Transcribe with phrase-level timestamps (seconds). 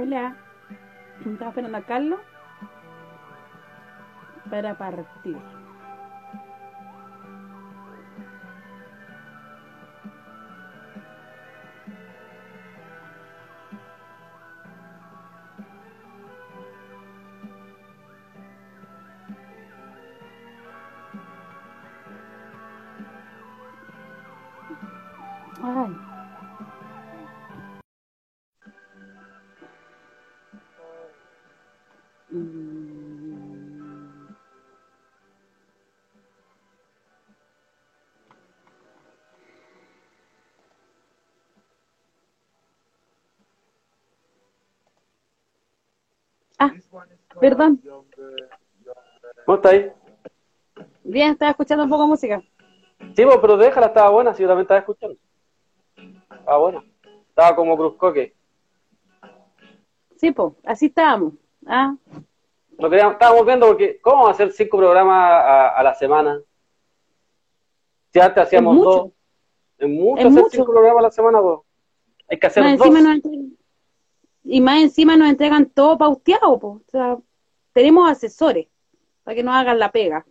[0.00, 0.36] Hola.
[1.26, 2.20] Estaba esperando a Carlos
[4.48, 5.36] para partir.
[47.40, 47.80] Perdón.
[49.44, 49.86] ¿Cómo estáis?
[51.04, 52.42] Bien, estaba escuchando un poco de música.
[53.14, 55.16] Sí, pues, pero déjala, estaba buena, sí, yo también estaba escuchando.
[56.30, 56.84] Estaba buena.
[57.28, 58.34] Estaba como cruzcoque.
[60.16, 61.34] Sí, pues, así estábamos.
[61.66, 61.94] Ah,
[62.78, 66.40] Lo queríamos, estábamos viendo porque, ¿cómo hacer cinco programas a, a la semana?
[68.12, 69.10] Si antes hacíamos dos.
[69.78, 70.50] Es mucho Es hacer mucho.
[70.50, 71.58] cinco programas a la semana, pues.
[72.28, 72.72] Hay que hacer dos.
[72.72, 73.57] encima nos entregan-
[74.44, 76.68] y más encima nos entregan todo pauteado, po.
[76.86, 77.18] O sea,
[77.72, 78.68] tenemos asesores
[79.24, 80.24] para que nos hagan la pega.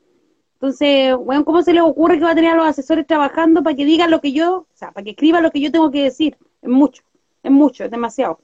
[0.54, 3.76] Entonces, bueno, ¿cómo se les ocurre que va a tener a los asesores trabajando para
[3.76, 6.04] que digan lo que yo, o sea, para que escriban lo que yo tengo que
[6.04, 6.36] decir?
[6.64, 7.04] Es mucho,
[7.44, 8.40] es mucho, es demasiado.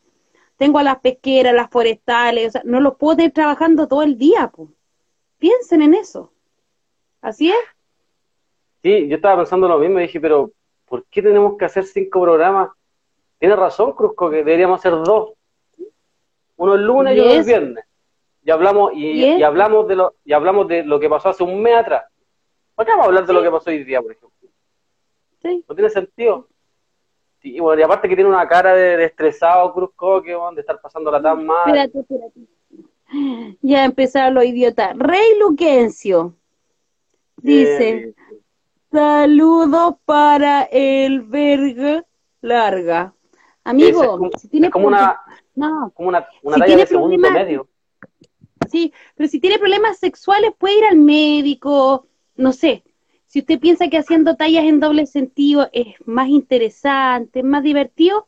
[0.58, 4.18] Tengo a las pesqueras, las forestales, o sea, no los puedo tener trabajando todo el
[4.18, 4.70] día, po.
[5.40, 6.32] Piensen en eso.
[7.20, 7.58] ¿Así es?
[8.84, 10.52] Sí, yo estaba pensando lo mismo y dije, pero
[10.86, 12.70] ¿por qué tenemos que hacer cinco programas?
[13.40, 15.32] Tiene razón, Cruzco, que deberíamos hacer dos.
[16.64, 17.86] Uno el lunes y uno el viernes.
[18.46, 21.76] Y hablamos, y, hablamos de lo, y hablamos de lo que pasó hace un mes
[21.76, 22.06] atrás.
[22.76, 23.46] ¿Por qué vamos a hablar de lo Sí.
[23.46, 24.50] que pasó hoy día, por ejemplo?
[25.42, 25.66] Sí.
[25.68, 26.48] No tiene sentido.
[27.42, 30.80] Y bueno, y aparte que tiene una cara de, de estresado, Cruzco, que de estar
[30.80, 31.68] pasándola tan mal.
[31.68, 32.40] Espérate, espérate.
[33.62, 34.98] Ya empezaron los idiotas.
[34.98, 36.34] Rey Luquencio
[37.38, 38.14] dice, Eh,
[38.92, 42.06] saludos para el verga
[42.42, 43.14] larga.
[43.66, 45.22] Amigo, es si tiene es como una,
[45.56, 47.68] no, como una, una Si talla de segundo medio.
[48.70, 52.84] sí, pero si tiene problemas sexuales puede ir al médico, no sé.
[53.28, 58.28] Si usted piensa que haciendo tallas en doble sentido es más interesante, es más divertido,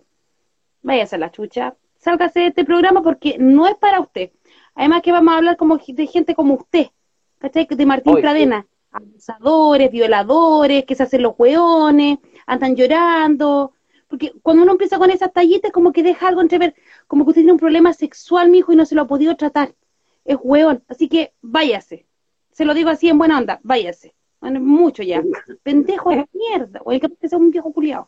[0.81, 4.31] váyase a la chucha, sálgase de este programa porque no es para usted.
[4.73, 6.87] Además que vamos a hablar como de gente como usted,
[7.39, 7.67] ¿cachai?
[7.69, 8.15] De Martín.
[8.19, 13.73] Pradena, abusadores, violadores, que se hacen los hueones, andan llorando,
[14.07, 16.75] porque cuando uno empieza con esas tallitas como que deja algo entrever,
[17.07, 19.73] como que usted tiene un problema sexual, mijo, y no se lo ha podido tratar.
[20.25, 22.05] Es hueón, así que váyase.
[22.51, 24.13] Se lo digo así en buena onda, váyase.
[24.41, 25.21] Bueno, mucho ya.
[25.63, 28.07] Pendejo de mierda, o el que sea un viejo culiado.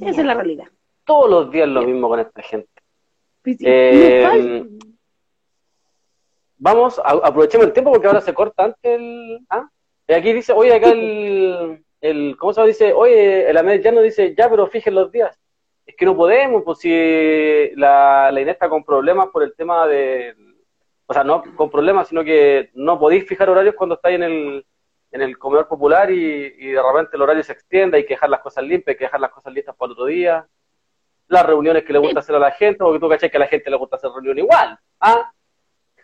[0.00, 0.66] Esa es la realidad.
[1.04, 2.68] Todos los días lo mismo con esta gente.
[3.42, 4.66] Pues Eh.
[6.58, 9.40] Vamos, a- aprovechemos el tiempo porque ahora se corta antes el...
[9.50, 9.68] ¿ah?
[10.08, 12.62] Y aquí dice, oye, acá el, el ¿cómo se?
[12.64, 15.38] Dice, oye, el Ahmed Llano dice, ya, pero fijen los días.
[15.86, 20.34] Es que no podemos, pues si la, la está con problemas por el tema de...
[21.06, 24.66] O sea, no con problemas, sino que no podéis fijar horarios cuando estáis en el,
[25.12, 28.28] en el comedor popular y, y de repente el horario se extiende, hay que dejar
[28.28, 30.46] las cosas limpias, hay que dejar las cosas listas para el otro día.
[31.28, 33.46] Las reuniones que le gusta hacer a la gente, porque tú cachai que a la
[33.46, 34.78] gente le gusta hacer reunión igual.
[35.00, 35.32] ¿Ah?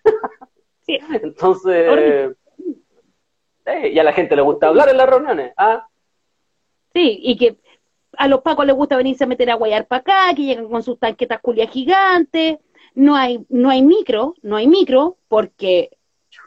[0.85, 0.99] Sí.
[1.23, 2.37] Entonces, Horrible.
[3.67, 5.53] eh, y a la gente le gusta hablar en las reuniones.
[5.57, 5.87] ¿ah?
[6.93, 7.57] Sí, y que
[8.19, 10.83] a los pacos les gusta venirse a meter a guayar para acá, que llegan con
[10.83, 12.59] sus tanquetas culias gigantes.
[12.95, 15.97] No hay, no hay micro, no hay micro, porque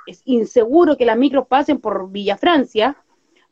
[0.06, 2.95] es inseguro que las micros pasen por Villa Francia,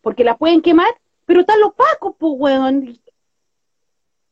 [0.02, 0.94] porque las pueden quemar,
[1.26, 3.00] pero están los pacos, pues, weón.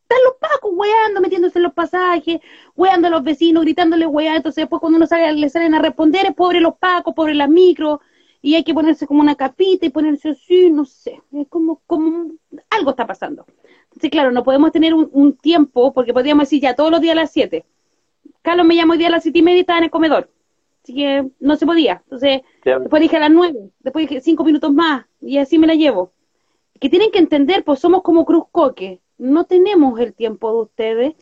[0.04, 2.42] Están los pacos weando, metiéndose en los pasajes,
[2.75, 4.36] weando a los vecinos, gritándole weá.
[4.36, 7.50] Entonces, después, cuando uno sale, le salen a responder, es pobre los pacos, pobre las
[7.50, 8.00] micros,
[8.42, 11.22] y hay que ponerse como una capita y ponerse así, no sé.
[11.31, 12.31] Es como, como
[12.69, 13.45] algo está pasando.
[13.92, 17.14] Entonces, claro, no podemos tener un, un tiempo, porque podríamos decir ya todos los días
[17.14, 17.66] a las 7.
[18.42, 20.30] Carlos me llamó hoy día a las siete y media y estaba en el comedor.
[20.84, 22.02] Así que no se podía.
[22.06, 25.76] Entonces, después dije a las 9, después dije 5 minutos más, y así me la
[25.76, 26.12] llevo.
[26.80, 31.14] Que tienen que entender, pues somos como Cruz Coque, no tenemos el tiempo de ustedes.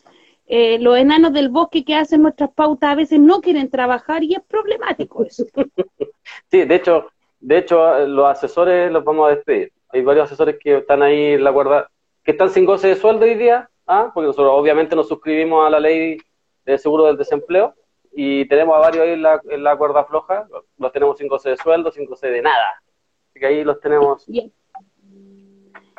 [0.46, 4.34] Eh, los enanos del bosque que hacen nuestras pautas a veces no quieren trabajar y
[4.34, 5.44] es problemático eso.
[6.50, 7.06] Sí, de hecho,
[7.40, 9.72] de hecho, los asesores los vamos a despedir.
[9.88, 11.90] Hay varios asesores que están ahí en la guarda,
[12.22, 14.10] que están sin goce de sueldo hoy día, ¿ah?
[14.12, 16.18] porque nosotros obviamente nos suscribimos a la ley
[16.64, 17.74] de seguro del desempleo
[18.12, 20.46] y tenemos a varios ahí en la, en la cuerda floja,
[20.78, 22.82] los tenemos sin goce de sueldo, sin goce de nada.
[23.30, 24.28] Así que ahí los tenemos.
[24.28, 24.52] Y,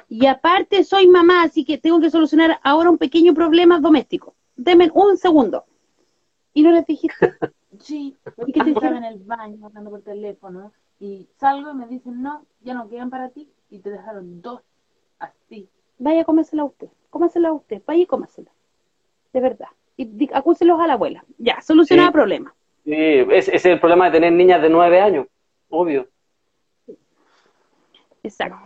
[0.10, 4.36] y aparte soy mamá, así que tengo que solucionar ahora un pequeño problema doméstico.
[4.56, 5.66] Denme un segundo.
[6.54, 7.34] ¿Y no les dijiste?
[7.80, 12.46] Sí, porque estaba en el baño hablando por teléfono y salgo y me dicen, no,
[12.60, 14.62] ya no quedan para ti y te dejaron dos
[15.18, 15.70] así.
[16.02, 18.50] Vaya, cómesela usted, cómasela a usted, vaya y cómasela.
[19.32, 19.68] De verdad.
[19.98, 21.24] Y acúselos a la abuela.
[21.38, 22.56] Ya, soluciona el problema.
[22.84, 25.28] Sí, ese es el problema de tener niñas de nueve años,
[25.70, 26.08] obvio.
[28.24, 28.58] Exacto.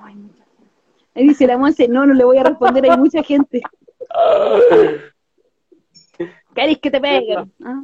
[1.13, 3.61] Ahí dice la Monse, no, no le voy a responder, hay mucha gente.
[6.55, 7.51] ¿Querés que te peguen?
[7.65, 7.83] ¿Ah?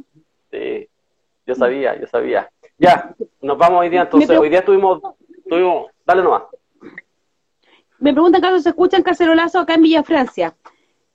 [0.50, 0.88] Sí,
[1.46, 2.50] yo sabía, yo sabía.
[2.78, 4.38] Ya, nos vamos hoy día entonces.
[4.38, 5.02] Hoy día tuvimos,
[5.46, 6.44] tuvimos, dale nomás.
[8.02, 10.56] Me preguntan caso se escuchan cacerolazo acá en Villa Francia.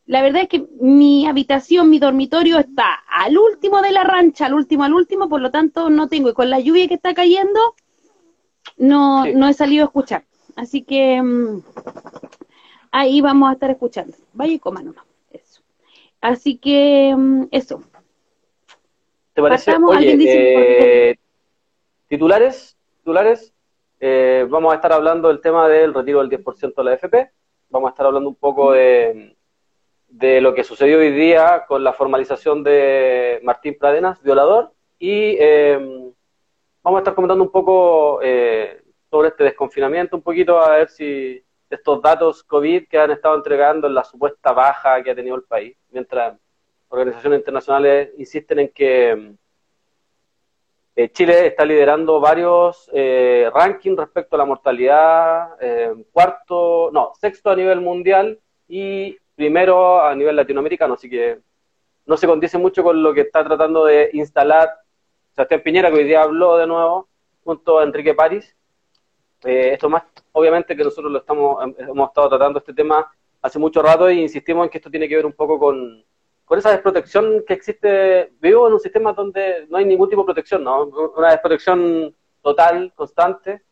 [0.06, 4.54] La verdad es que mi habitación, mi dormitorio está al último de la rancha, al
[4.54, 6.30] último, al último, por lo tanto no tengo.
[6.30, 7.60] Y con la lluvia que está cayendo,
[8.78, 10.24] no, no he salido a escuchar.
[10.56, 11.62] Así que mm,
[12.92, 14.16] ahí vamos a estar escuchando.
[14.32, 15.04] Vaya y coma nomás.
[15.30, 15.62] Eso.
[16.22, 17.84] Así que mm, eso.
[19.34, 19.76] ¿Te parece?
[19.76, 21.18] Oye, eh,
[22.08, 23.54] titulares, titulares.
[24.00, 27.32] Eh, vamos a estar hablando del tema del retiro del 10% de la FP.
[27.70, 29.38] Vamos a estar hablando un poco de
[30.08, 36.12] de lo que sucedió hoy día con la formalización de Martín Pradenas, violador, y em,
[36.82, 41.44] vamos a estar comentando un poco eh, sobre este desconfinamiento, un poquito a ver si
[41.70, 45.44] estos datos COVID que han estado entregando en la supuesta baja que ha tenido el
[45.44, 46.38] país, mientras
[46.90, 49.38] organizaciones internacionales insisten en que em,
[50.98, 57.52] eh, Chile está liderando varios eh, rankings respecto a la mortalidad, em, cuarto, no, sexto
[57.52, 61.38] a nivel mundial y primero a nivel latinoamericano, así que
[62.08, 64.70] no se condice mucho con lo que está tratando de instalar
[65.36, 67.08] Sebastián Piñera, que hoy día habló de nuevo,
[67.44, 68.56] junto a Enrique París.
[69.44, 70.02] Eh, esto más,
[70.32, 73.08] obviamente, que nosotros lo estamos, hemos estado tratando este tema
[73.44, 76.04] hace mucho rato y insistimos en que esto tiene que ver un poco con,
[76.48, 78.32] con esa desprotección que existe.
[78.40, 80.86] Vivo en un sistema donde no hay ningún tipo de protección, ¿no?
[81.18, 83.64] Una desprotección total, constante,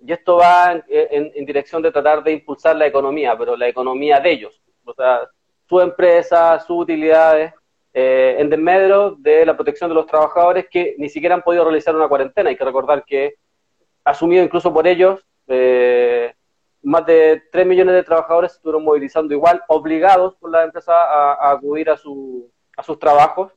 [0.00, 4.32] y esto va en, dirección de tratar de impulsar la economía, pero la economía de
[4.32, 5.28] ellos, o sea,
[5.68, 7.52] su empresa, sus utilidades,
[7.92, 11.94] eh, en desmedro de la protección de los trabajadores que ni siquiera han podido realizar
[11.94, 12.48] una cuarentena.
[12.48, 13.34] Hay que recordar que,
[14.04, 16.32] asumido incluso por ellos, eh,
[16.82, 21.90] más de 3 millones de trabajadores estuvieron movilizando igual, obligados por la empresa a, acudir
[21.90, 23.52] a, su, a sus trabajos.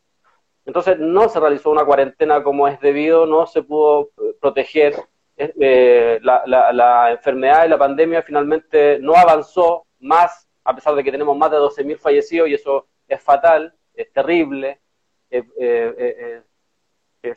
[0.66, 4.96] Entonces no se realizó una cuarentena como es debido, no se pudo eh, proteger.
[5.36, 11.38] la, la enfermedad y la pandemia finalmente no avanzó más a pesar de que tenemos
[11.38, 14.80] más de 12.000 fallecidos y eso es fatal, es terrible,
[15.30, 16.44] eh, eh,
[17.24, 17.36] eh,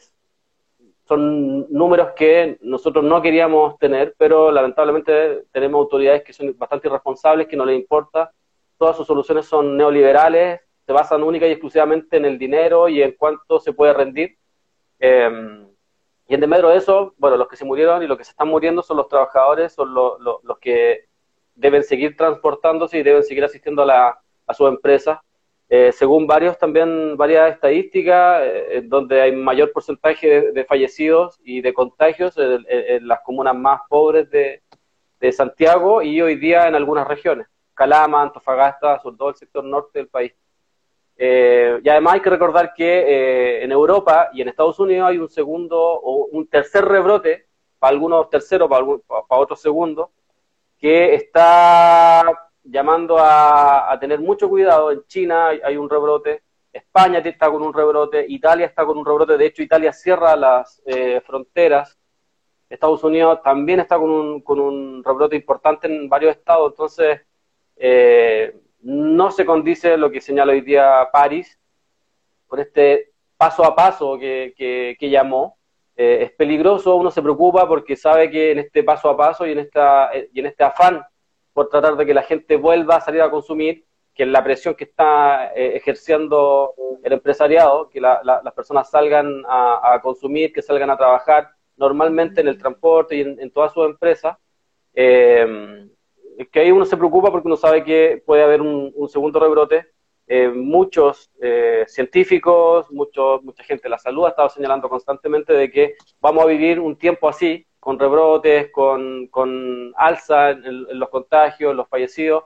[1.06, 7.47] son números que nosotros no queríamos tener, pero lamentablemente tenemos autoridades que son bastante irresponsables,
[7.47, 8.32] que no les importa,
[8.76, 13.12] todas sus soluciones son neoliberales, se basan única y exclusivamente en el dinero y en
[13.12, 14.37] cuánto se puede rendir.
[15.00, 18.49] y en desmedro de eso, bueno, los que se murieron y los que se están
[18.49, 21.07] muriendo son los trabajadores, son los que
[21.54, 25.23] deben seguir transportándose y deben seguir asistiendo a, la, a su empresa.
[25.68, 31.75] Eh, según varios también varias estadísticas, eh, donde hay mayor porcentaje de, fallecidos y de
[31.75, 34.62] contagios en, las comunas más pobres de,
[35.18, 39.99] de, Santiago y hoy día en algunas regiones, Calama, Antofagasta, sobre todo el sector norte
[39.99, 40.32] del país.
[41.18, 45.28] Eh, y además hay que recordar que en Europa y en Estados Unidos hay un
[45.28, 47.46] segundo o un tercer rebrote,
[47.80, 50.11] para algunos terceros, para, para otros segundos,
[50.78, 54.90] que está llamando a, tener mucho cuidado.
[54.90, 56.42] En China hay, un rebrote,
[56.73, 60.82] España está con un rebrote, Italia está con un rebrote, de hecho Italia cierra las
[60.87, 61.99] eh, fronteras,
[62.68, 67.20] Estados Unidos también está con un, con un rebrote importante en varios estados, entonces
[67.76, 71.58] eh, no se condice lo que señala hoy día París
[72.46, 74.54] con este paso a paso que,
[74.99, 75.56] que llamó,
[75.99, 79.52] eh, es peligroso, uno se preocupa porque sabe que en este paso a paso y
[79.52, 81.02] en, esta, eh, y en este afán
[81.57, 84.85] por tratar de que la gente vuelva a salir a consumir, que la presión que
[84.85, 91.49] está eh, ejerciendo el empresariado, que las personas salgan a, consumir, que salgan a trabajar
[91.79, 94.37] normalmente en el transporte y en, todas sus empresas,
[94.95, 99.87] que ahí uno se preocupa porque uno sabe que puede haber un segundo rebrote.
[100.29, 105.71] Eh, muchos eh, científicos, mucho, mucha gente de la salud ha estado señalando constantemente de
[105.71, 111.73] que vamos a vivir un tiempo así, con rebrotes, con, con alza en, los contagios,
[111.73, 112.43] los fallecidos,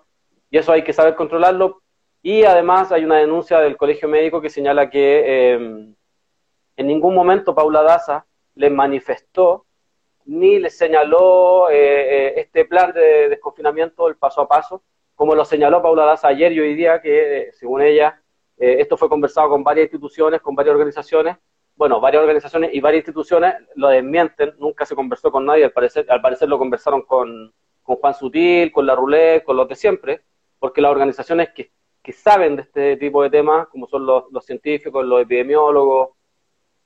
[0.50, 1.80] y eso hay que saber controlarlo.
[2.20, 5.94] Y además hay una denuncia del Colegio Médico que señala que em,
[6.76, 9.64] en ningún momento Paula Daza le manifestó
[10.26, 14.82] ni le señaló eh, este plan de desconfinamiento, el paso a paso,
[15.14, 18.20] como lo señaló Paula Daza ayer y hoy día, que eh, según ella
[18.62, 21.38] Eh, esto fue conversado con varias instituciones, con varias organizaciones.
[21.80, 26.04] Bueno, varias organizaciones y varias instituciones lo desmienten, nunca se conversó con nadie, al parecer,
[26.10, 30.20] al parecer lo conversaron con, con Juan Sutil, con la Roulette, con los de siempre,
[30.58, 31.70] porque las organizaciones que,
[32.02, 36.10] que saben de este tipo de temas, como son los, científicos, los epidemiólogos,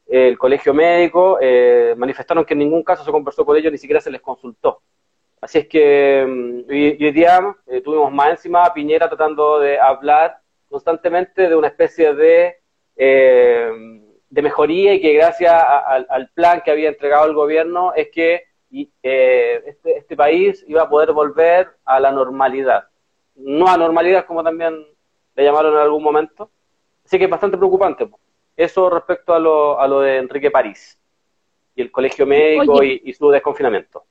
[0.07, 4.01] el colegio médico, eh, manifestaron que en ningún caso se conversó con ellos, ni siquiera
[4.01, 4.81] se les consultó.
[5.41, 10.39] Así es que mm, hoy, día eh, tuvimos más encima a Piñera tratando de hablar
[10.69, 12.59] constantemente de una especie de,
[12.95, 14.04] eh,
[14.35, 19.99] de mejoría y que gracias al plan que había entregado el gobierno es que este,
[19.99, 22.85] este, país iba a poder volver a la normalidad.
[23.37, 24.85] No a normalidad como también
[25.37, 26.51] le llamaron en algún momento.
[27.05, 28.09] Así que es bastante preocupante.
[28.57, 30.99] Eso respecto a lo, a lo de Enrique París
[31.77, 34.05] y el colegio médico y su desconfinamiento.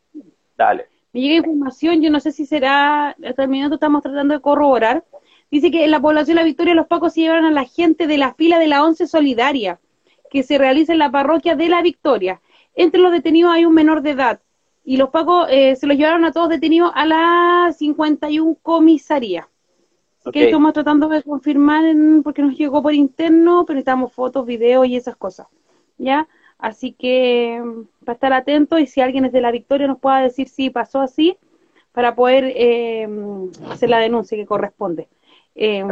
[0.55, 4.41] Dale me llega información, yo no sé si será, hasta el minuto estamos tratando de
[4.41, 5.05] corroborar,
[5.51, 8.07] dice que en la población de La Victoria los pacos se llevaron a la gente
[8.07, 9.79] de la fila de la Once Solidaria,
[10.33, 12.41] que se realiza en la parroquia de La Victoria.
[12.75, 14.41] Entre los detenidos hay un menor de edad,
[14.83, 19.47] y los pacos eh, se los llevaron a todos detenidos a la 51 comisaría.
[20.31, 21.83] Que estamos tratando de confirmar
[22.23, 25.47] porque nos llegó por interno, pero necesitamos fotos, videos y esas cosas.
[25.97, 26.27] ¿Ya?
[26.57, 30.21] Así que mm, para estar atento y si alguien es de la Victoria nos pueda
[30.21, 31.37] decir si pasó así
[31.91, 33.07] para poder eh,
[33.69, 35.09] hacer la denuncia que corresponde.
[35.55, 35.85] Eh,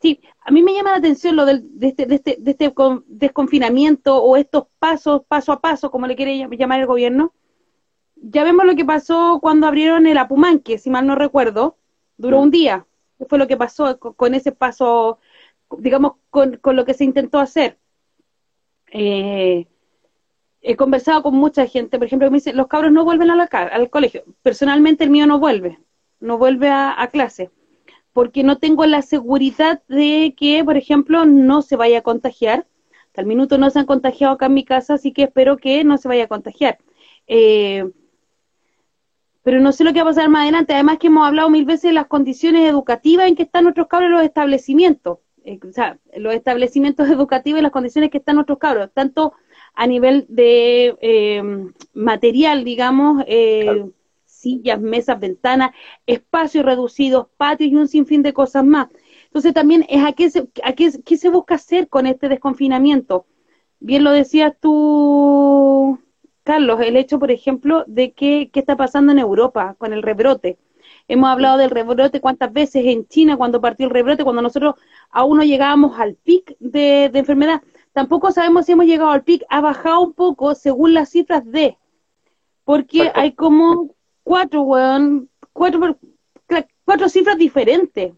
[0.00, 2.74] sí, a mí me llama la atención lo del, de este, de este, de este
[3.06, 7.32] desconfinamiento o estos pasos, paso a paso, como le quiere llamar el gobierno.
[8.16, 11.76] Ya vemos lo que pasó cuando abrieron el Apumanque, si mal no recuerdo,
[12.16, 12.86] duró un día.
[13.18, 15.18] ¿Qué fue lo que pasó con, ese paso,
[15.78, 17.78] digamos, con, con lo que se intentó hacer?
[18.92, 19.66] Eh,
[20.62, 23.36] he conversado con mucha gente, por ejemplo, que me dice, los cabros no vuelven a
[23.36, 24.24] la, al colegio.
[24.42, 25.80] Personalmente el mío no vuelve,
[26.20, 27.50] no vuelve a, clase,
[28.12, 32.66] porque no tengo la seguridad de que, por ejemplo, no se vaya a contagiar.
[33.06, 35.84] Hasta el minuto no se han contagiado acá en mi casa, así que espero que
[35.84, 36.78] no se vaya a contagiar.
[37.26, 37.90] Eh,
[39.42, 40.74] pero no sé lo que va a pasar más adelante.
[40.74, 44.10] Además que hemos hablado mil veces de las condiciones educativas en que están nuestros cabros
[44.10, 45.18] los establecimientos.
[45.44, 49.34] Eh, o sea, los establecimientos educativos y las condiciones que están nuestros cabros, tanto
[49.74, 51.42] a nivel de eh,
[51.94, 53.86] material, digamos, eh,
[54.42, 55.70] sillas, mesas, ventanas,
[56.06, 58.88] espacios reducidos, patios y un sinfín de cosas más.
[59.26, 63.26] Entonces también es a qué se, a qué, se busca hacer con este desconfinamiento.
[63.80, 65.98] Bien lo decías tú,
[66.44, 70.58] Carlos, el hecho, por ejemplo, de que, qué está pasando en Europa con el rebrote.
[71.08, 74.74] Hemos hablado del rebrote cuántas veces en China cuando partió el rebrote, cuando nosotros
[75.10, 77.62] aún no llegábamos al pic de enfermedad.
[77.92, 81.76] Tampoco sabemos si hemos llegado al pic, ha bajado un poco según las cifras de,
[82.64, 84.64] porque hay como cuatro,
[85.52, 85.98] cuatro,
[86.84, 88.12] cuatro cifras diferentes.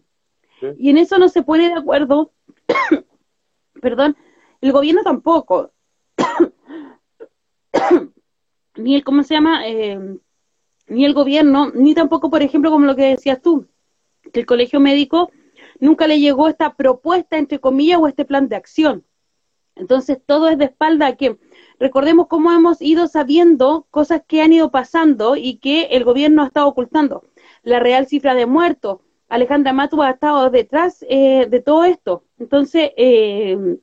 [0.77, 2.31] Y en eso no se pone de acuerdo,
[3.81, 4.15] perdón,
[4.61, 5.71] el gobierno tampoco.
[8.75, 9.67] ni el, ¿cómo se llama?
[9.67, 10.17] Eh,
[10.87, 13.67] ni el gobierno, ni tampoco, por ejemplo, como lo que decías tú,
[14.31, 15.31] que el colegio médico
[15.79, 19.03] nunca le llegó esta propuesta, entre comillas, o este plan de acción.
[19.75, 21.37] Entonces, todo es de espalda a que
[21.79, 26.47] recordemos cómo hemos ido sabiendo cosas que han ido pasando y que el gobierno ha
[26.47, 27.23] estado ocultando.
[27.63, 28.99] La real cifra de muertos.
[29.27, 32.23] Alejandra Matu ha estado detrás eh, de todo esto.
[32.39, 33.77] Entonces, eh,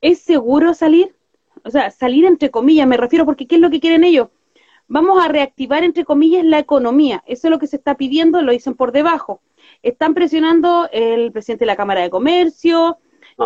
[0.00, 1.14] ¿es seguro salir?
[1.64, 4.28] O sea, salir entre comillas, me refiero porque ¿qué es lo que quieren ellos?
[4.88, 7.24] Vamos a reactivar entre comillas la economía.
[7.26, 9.40] Eso es lo que se está pidiendo, lo dicen por debajo.
[9.82, 12.98] Están presionando el presidente de la Cámara de Comercio.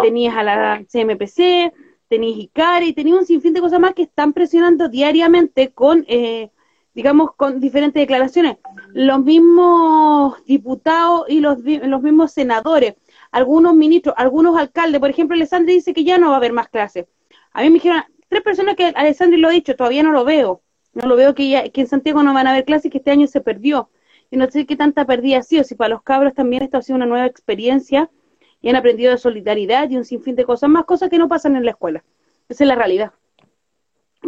[0.03, 1.73] Tenías a la CMPC,
[2.09, 6.51] tenías ICARI, tenías un sinfín de cosas más que están presionando diariamente con, eh,
[6.95, 8.57] digamos, con diferentes declaraciones.
[8.93, 12.95] Los mismos diputados y los, los mismos senadores,
[13.31, 16.69] algunos ministros, algunos alcaldes, por ejemplo, Alessandri dice que ya no va a haber más
[16.69, 17.07] clases.
[17.53, 20.63] A mí me dijeron, tres personas que Alessandri lo ha dicho, todavía no lo veo.
[20.93, 23.13] No lo veo que, ya, que en Santiago no van a haber clases, que este
[23.13, 23.91] año se perdió.
[24.33, 26.83] Y no sé qué tanta perdida ha sido, si para los cabros también esto ha
[26.83, 28.11] sido una nueva experiencia
[28.63, 31.57] y han aprendido de solidaridad y un sinfín de cosas, más cosas que no pasan
[31.57, 32.05] en la escuela.
[32.49, 33.13] Esa es la realidad.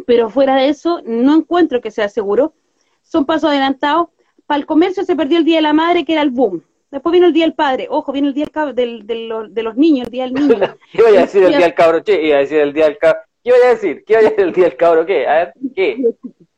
[0.06, 2.54] Pero fuera de eso, no encuentro que sea seguro.
[3.02, 4.08] Son pasos adelantados.
[4.46, 6.62] Para el comercio se perdió el Día de la Madre, que era el boom.
[6.90, 7.86] Después vino el Día del Padre.
[7.90, 10.56] Ojo, viene el Día del, de los niños, el Día del Niño.
[10.92, 12.02] ¿Qué voy a decir el Día del Cabro?
[12.04, 13.20] ¿Qué iba a decir el Día del Cabro?
[13.42, 14.04] ¿Qué voy a decir?
[14.04, 15.06] ¿Qué voy a decir el Día del Cabro?
[15.06, 15.26] ¿Qué?
[15.26, 16.04] A ver, ¿qué?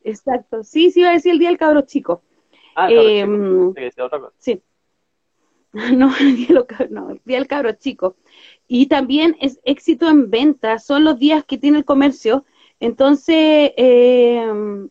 [0.03, 0.63] Exacto.
[0.63, 2.23] Sí, sí iba a decir el Día del Cabro Chico.
[2.77, 4.05] Ah, eh, chico.
[4.05, 4.33] otra cosa.
[4.39, 4.61] Sí.
[5.97, 6.11] no,
[6.91, 8.17] no, día del cabro chico.
[8.67, 12.45] Y también es éxito en ventas, son los días que tiene el comercio.
[12.81, 14.89] Entonces, eh,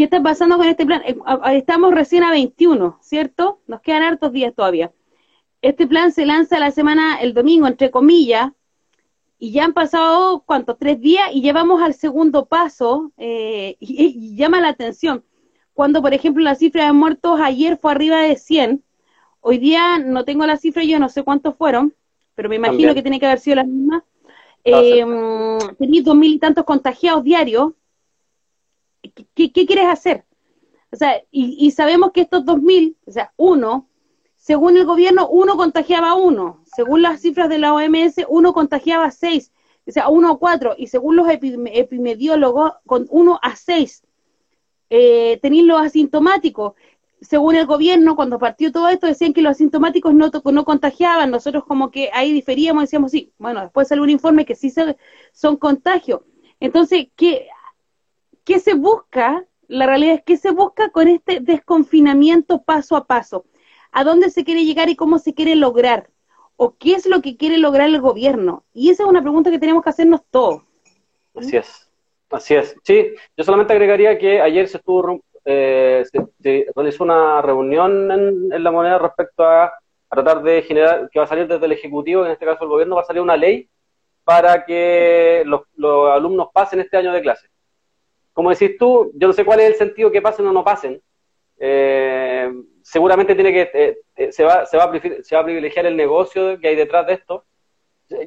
[0.00, 1.02] ¿Qué está pasando con este plan?
[1.04, 1.14] Eh,
[1.52, 3.60] estamos recién a 21, ¿cierto?
[3.66, 4.94] Nos quedan hartos días todavía.
[5.60, 8.50] Este plan se lanza la semana, el domingo, entre comillas,
[9.38, 10.78] y ya han pasado, ¿cuántos?
[10.78, 15.22] Tres días y llevamos al segundo paso eh, y, llama la atención.
[15.80, 18.84] Cuando, por ejemplo, la cifra de muertos ayer fue arriba de 100,
[19.40, 21.94] hoy día no tengo la cifra, yo no sé cuántos fueron,
[22.34, 24.04] pero me imagino que tiene que haber sido la misma.
[24.62, 25.02] Eh,
[25.78, 27.72] tenéis dos mil y tantos contagiados diarios.
[29.34, 30.26] ¿Qué, quieres hacer?
[30.92, 33.88] O sea, y, y sabemos que estos dos mil, o sea, uno,
[34.36, 36.62] según el gobierno, uno contagiaba a uno.
[36.76, 39.50] Según las cifras de la OMS, uno contagiaba a seis.
[39.86, 40.74] O sea, uno a cuatro.
[40.76, 44.02] Y según los epidemiólogos, con uno a seis.
[44.90, 46.74] Eh, tenéis los asintomáticos.
[47.20, 51.30] Según el gobierno, cuando partió todo esto, decían que los asintomáticos no, no contagiaban.
[51.30, 54.72] Nosotros como que ahí diferíamos, decíamos, sí, bueno, después salió un informe que sí
[55.32, 56.20] son contagios.
[56.60, 57.48] Entonces, ¿qué,
[58.44, 59.46] ¿qué se busca?
[59.68, 63.44] La realidad es que se busca con este desconfinamiento paso a paso
[63.92, 66.10] a dónde se quiere llegar y cómo se quiere lograr,
[66.56, 68.64] o qué es lo que quiere lograr el gobierno.
[68.72, 70.62] Y esa es una pregunta que tenemos que hacernos todos.
[71.34, 71.56] Así
[72.30, 72.76] así es.
[72.82, 78.70] Sí, yo solamente agregaría que ayer se estuvo, eh, se, realizó una reunión en, la
[78.70, 79.72] moneda respecto a,
[80.08, 82.96] tratar de generar, que va a salir desde el Ejecutivo, en este caso el gobierno,
[82.96, 83.68] va a salir una ley
[84.24, 85.62] para que los,
[86.12, 87.48] alumnos pasen este año de clase.
[88.32, 91.00] Como decís tú, yo no sé cuál es el sentido que pasen o no pasen.
[91.58, 92.50] Eh,
[92.82, 95.96] seguramente tiene que, eh, eh, se, va, se, va a, se va a privilegiar el
[95.96, 97.44] negocio que hay detrás de esto.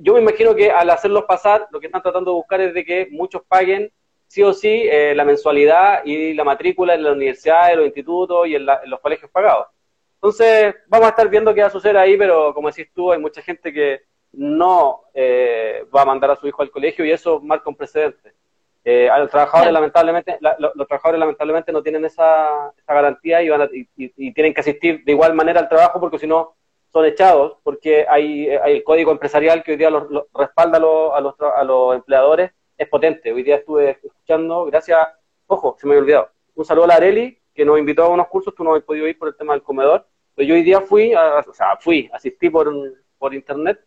[0.02, 2.86] Yo me imagino que al hacerlos pasar, lo que están tratando de buscar es de
[2.86, 3.92] que muchos paguen
[4.28, 8.48] sí o sí eh, la mensualidad y la matrícula en la universidad, en los institutos
[8.48, 9.68] y en, los colegios pagados.
[10.16, 13.20] Entonces, vamos a estar viendo qué va a suceder ahí, pero como decís tú, hay
[13.20, 15.04] mucha gente que no
[15.94, 18.34] va a mandar a su hijo al colegio y eso marca un precedente.
[18.86, 24.34] Eh, a los trabajadores lamentablemente, los trabajadores lamentablemente no tienen esa, garantía y, van y,
[24.34, 26.56] tienen que asistir de igual manera al trabajo porque si no
[26.94, 29.90] son echados, porque hay, el código empresarial que hoy día
[30.36, 30.80] respalda a
[31.22, 33.34] los, a, los, empleadores, es potente.
[33.34, 35.00] Hoy día estuve escuchando, gracias,
[35.48, 38.28] ojo, se me había olvidado, un saludo a la Areli, que nos invitó a unos
[38.28, 40.82] cursos, tú no has podido ir por el tema del comedor, pero yo hoy día
[40.82, 42.72] fui, o sea, fui, asistí por,
[43.18, 43.80] por internet,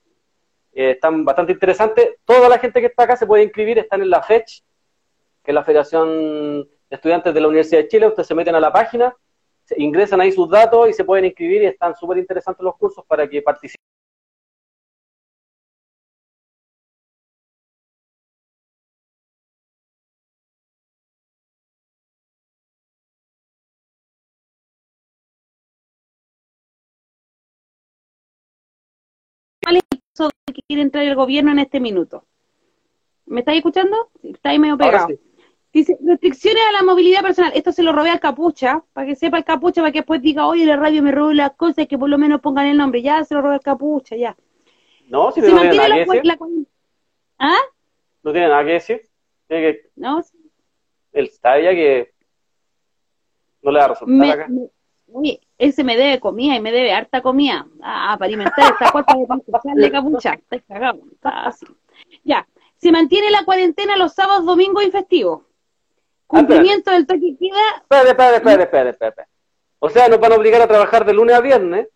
[0.73, 4.11] eh, están bastante interesantes, toda la gente que está acá se puede inscribir, están en
[4.11, 4.64] la FECH,
[5.45, 8.09] que es la Federación de Estudiantes de la Universidad de Chile.
[8.09, 9.16] Ustedes se meten a la página,
[9.76, 13.29] ingresan ahí sus datos y se pueden inscribir y están súper interesantes los cursos para
[13.29, 13.76] que participen.
[29.62, 29.83] ¿Cuál es
[30.20, 32.24] el que quiere entrar el gobierno en este minuto?
[33.26, 34.11] ¿Me estáis escuchando?
[34.22, 35.09] Está ahí medio pegado.
[35.77, 37.53] Dice, restricciones a la movilidad personal.
[37.55, 40.47] Esto se lo robé al capucha, para que sepa el capucha, para que después diga,
[40.47, 43.03] oye, la radio me robó las cosas, y que por lo menos pongan el nombre.
[43.03, 44.35] Ya se lo robé al capucha, ya.
[45.11, 46.39] No, si no tiene nada que decir.
[47.39, 47.59] ¿Ah?
[48.23, 49.03] No tiene nada que decir.
[49.49, 49.91] Tiene que...
[49.97, 50.25] No.
[51.12, 52.11] Él está ya que
[53.61, 54.49] no le va a resultar acá.
[55.12, 57.67] oye, él se me debe comida y me debe harta comida.
[57.83, 59.43] Ah, para alimentar esta cuarta de pan
[59.75, 60.33] de capucha.
[60.33, 61.67] Está cagado, está así.
[62.25, 62.49] Ya.
[62.79, 65.45] Se mantiene la cuarentena los sábados, domingos y festivos.
[66.27, 67.77] Cumplimiento del toque queda.
[67.83, 69.29] Espera, espera, espera, espera, espera.
[69.79, 71.89] O sea, nos van a obligar a trabajar de lunes a viernes.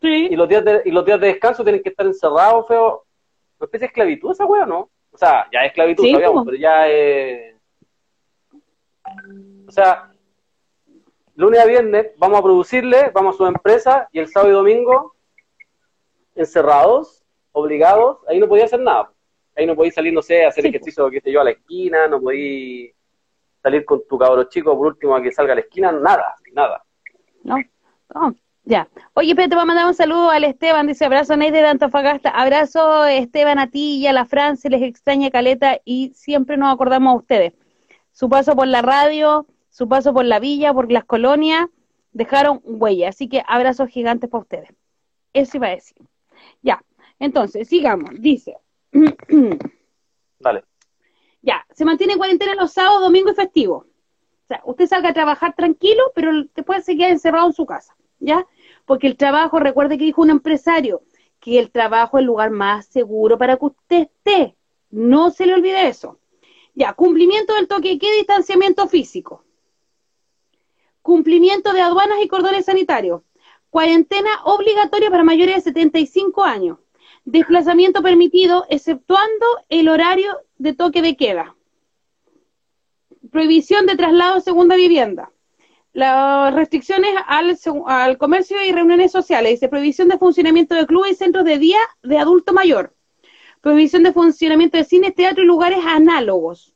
[0.00, 0.28] Sí.
[0.30, 3.04] Y los días de, y los días de descanso tienen que estar encerrados, feo.
[3.58, 4.90] ¿Una especie de esclavitud esa wea no?
[5.12, 7.56] O sea, ya es esclavitud, sabíamos, pero ya es.
[9.68, 10.12] O sea,
[11.34, 15.14] lunes a viernes vamos a producirle, vamos a su empresa y el sábado y domingo
[16.34, 17.22] encerrados,
[17.52, 19.12] obligados, ahí no podía hacer nada.
[19.56, 22.20] Ahí no podéis salir, no sé, hacer ejercicio, qué sé yo, a la esquina, no
[22.20, 22.94] podéis
[23.62, 26.84] salir con tu cabro chico por último a que salga a la esquina, nada, nada.
[27.44, 27.56] No,
[28.14, 28.34] no.
[28.64, 28.88] Ya.
[29.14, 32.30] Oye, pero te voy a mandar un saludo al Esteban, dice abrazo Ney de Antofagasta,
[32.30, 36.72] abrazo Esteban a ti y a la Fran, se les extraña Caleta y siempre nos
[36.72, 37.54] acordamos a ustedes.
[38.12, 41.68] Su paso por la radio, su paso por la villa, por las colonias,
[42.12, 44.68] dejaron huella, así que abrazos gigantes para ustedes.
[45.32, 45.96] Eso iba a decir.
[46.62, 46.82] Ya,
[47.18, 48.56] entonces, sigamos, dice.
[50.38, 50.69] Dale
[51.42, 53.86] ya, se mantiene en cuarentena los sábados, domingos y festivos.
[53.86, 57.96] O sea, usted salga a trabajar tranquilo, pero después se queda encerrado en su casa,
[58.18, 58.46] ¿ya?
[58.84, 61.02] Porque el trabajo, recuerde que dijo un empresario,
[61.38, 64.56] que el trabajo es el lugar más seguro para que usted esté.
[64.90, 66.18] No se le olvide eso.
[66.74, 69.44] Ya, cumplimiento del toque y distanciamiento físico.
[71.02, 73.22] Cumplimiento de aduanas y cordones sanitarios.
[73.70, 76.78] Cuarentena obligatoria para mayores de 75 años.
[77.24, 81.54] Desplazamiento permitido, exceptuando el horario de toque de queda.
[83.30, 85.30] prohibición de traslado a segunda vivienda.
[85.92, 89.52] Las restricciones al, comercio y reuniones sociales.
[89.52, 92.94] Dice prohibición de funcionamiento de clubes y centros de día de adulto mayor.
[93.60, 96.74] Prohibición de funcionamiento de cines, teatro y lugares análogos.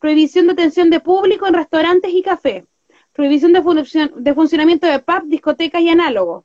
[0.00, 2.64] Prohibición de atención de público en restaurantes y cafés.
[3.12, 6.44] Prohibición de, de funcionamiento de pubs, discotecas y análogos.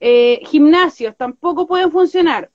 [0.00, 2.50] Eh, gimnasios tampoco pueden funcionar.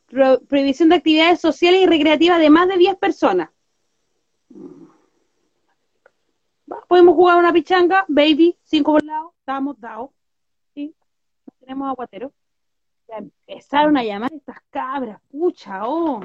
[0.47, 3.49] prohibición de actividades sociales y recreativas de más de 10 personas.
[6.87, 10.11] Podemos jugar una pichanga, baby, cinco por lado, estamos dados.
[10.73, 10.93] ¿sí?
[11.59, 12.31] Tenemos aguatero.
[13.07, 16.21] Ya empezaron a llamar estas cabras, pucha, oh.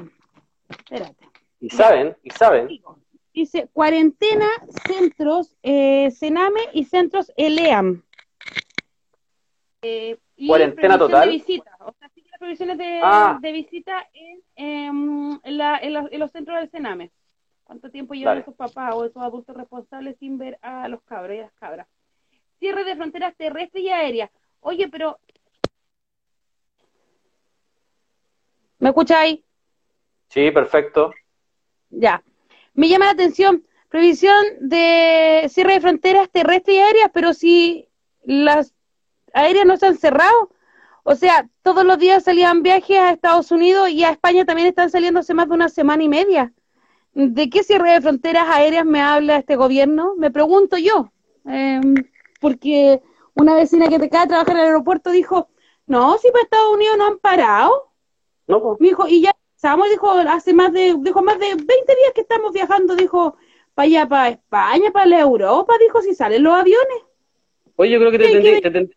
[0.69, 1.27] Espérate.
[1.59, 2.69] Y saben, y saben.
[3.33, 4.47] Dice, cuarentena,
[4.87, 8.03] centros, eh, Sename y centros ELEAM.
[9.81, 11.29] Eh, cuarentena total.
[11.29, 13.39] De visita, o sea, sí las provisiones de, ah.
[13.41, 17.11] de visita en, em, en, la, en, los, en, los centros del Sename.
[17.63, 21.39] ¿Cuánto tiempo llevan esos papás o esos adultos responsables sin ver a los cabros y
[21.39, 21.87] a las cabras?
[22.59, 24.29] Cierre de fronteras terrestres y aéreas.
[24.59, 25.17] Oye, pero...
[28.77, 29.39] ¿Me escucháis?
[30.29, 31.11] Sí, perfecto.
[31.89, 32.21] Ya.
[32.73, 37.89] Me llama la atención, previsión de cierre de fronteras terrestres y aéreas, pero si
[38.21, 38.74] las
[39.35, 40.49] aéreas no se han cerrado,
[41.03, 44.89] o sea, todos los días salían viajes a Estados Unidos y a España también están
[44.89, 46.51] saliendo hace más de una semana y media.
[47.13, 50.15] ¿De qué cierre de fronteras aéreas me habla este gobierno?
[50.17, 51.11] Me pregunto yo.
[51.45, 51.93] Em,
[52.41, 53.01] porque
[53.35, 55.47] una vecina que te cae a trabajar en el aeropuerto dijo,
[55.85, 57.91] no, si para Estados Unidos no han parado.
[58.47, 58.79] No, pues.
[58.79, 62.51] dijo, y ya estamos, dijo, hace más de, dijo, más de 20 días que estamos
[62.51, 63.37] viajando, dijo,
[63.75, 67.03] para allá, para España, para la Europa, dijo, si salen los aviones.
[67.75, 68.89] Oye, yo creo que te,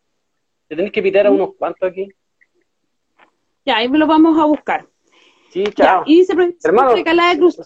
[0.69, 2.09] tenés, que pitar a unos cuantos aquí.
[3.65, 4.87] Ya, ahí me lo vamos a buscar.
[5.51, 6.03] Sí, chao.
[6.07, 7.05] y dice, Hermano, de
[7.37, 7.59] Cruz,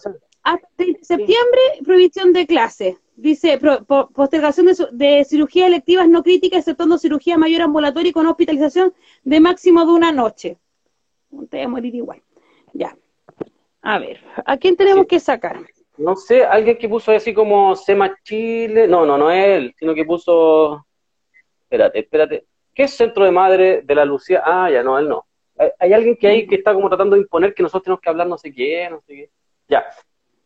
[0.43, 2.97] hasta de septiembre, prohibición de clase.
[3.15, 3.59] Dice,
[4.13, 9.85] postergación de, cirugías electivas no críticas, exceptuando cirugía mayor ambulatoria y con hospitalización de máximo
[9.85, 10.57] de una noche.
[11.49, 12.21] Te voy a morir igual.
[12.73, 12.97] Ya.
[13.81, 15.59] A ver, ¿a quién tenemos que sacar?
[15.97, 18.87] No sé, alguien que puso así como Sema Chile.
[18.87, 20.85] No, no, no él, sino que puso.
[21.63, 22.45] Espérate, espérate.
[22.73, 24.41] ¿Qué es Centro de Madre de la Lucía?
[24.45, 25.25] Ah, ya, no, él no.
[25.79, 28.27] Hay, alguien que hay que está como tratando de imponer que nosotros tenemos que hablar
[28.27, 29.29] no sé qué, no sé qué.
[29.67, 29.85] Ya.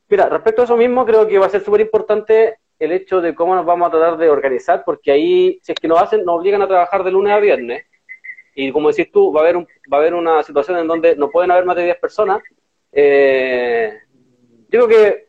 [0.09, 3.33] Mira, respecto a eso mismo, creo que va a ser súper importante el hecho de
[3.33, 6.39] cómo nos vamos a tratar de organizar, porque ahí, si es que nos hacen, nos
[6.39, 7.85] obligan a trabajar de lunes a viernes,
[8.53, 11.15] y como decís tú, va a haber, un, va a haber una situación en donde
[11.15, 12.41] no pueden haber más de 10 personas.
[12.91, 13.93] Eh,
[14.67, 15.27] digo que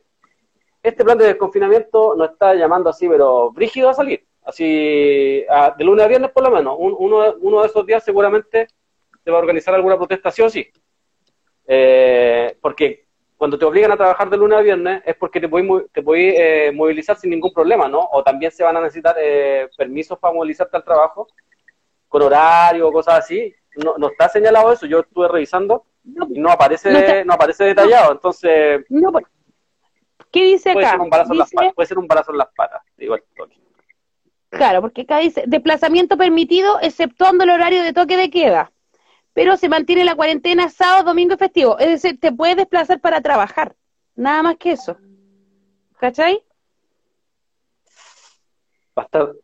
[0.82, 6.04] este plan de desconfinamiento nos está llamando así, pero brígido a salir, así, de lunes
[6.04, 6.74] a viernes por lo menos.
[6.78, 8.66] uno, uno de esos días seguramente
[9.22, 10.66] se va a organizar alguna protesta sí o sí.
[11.66, 13.06] Eh, porque
[13.36, 16.72] cuando te obligan a trabajar de lunes a viernes es porque te puedes te eh,
[16.72, 18.08] movilizar sin ningún problema, ¿no?
[18.10, 21.28] O también se van a necesitar eh, permisos para movilizarte al trabajo,
[22.08, 23.54] con horario cosas así.
[23.76, 28.84] No, no está señalado eso, yo estuve revisando y no aparece no, aparece detallado, entonces...
[28.88, 29.26] Pues,
[30.32, 30.96] ¿Qué dice puede acá?
[30.96, 33.22] Ser un balazo en las patas, puede ser un balazo en las patas, igual
[34.50, 38.72] Claro, porque acá dice desplazamiento permitido exceptuando el horario de toque de queda
[39.38, 41.78] pero se mantiene la cuarentena sábado, domingo y festivo.
[41.78, 43.76] Es decir, te puedes desplazar para trabajar.
[44.16, 44.96] Nada más que eso.
[46.00, 46.42] ¿Cachai?
[48.98, 49.34] Va a estar, va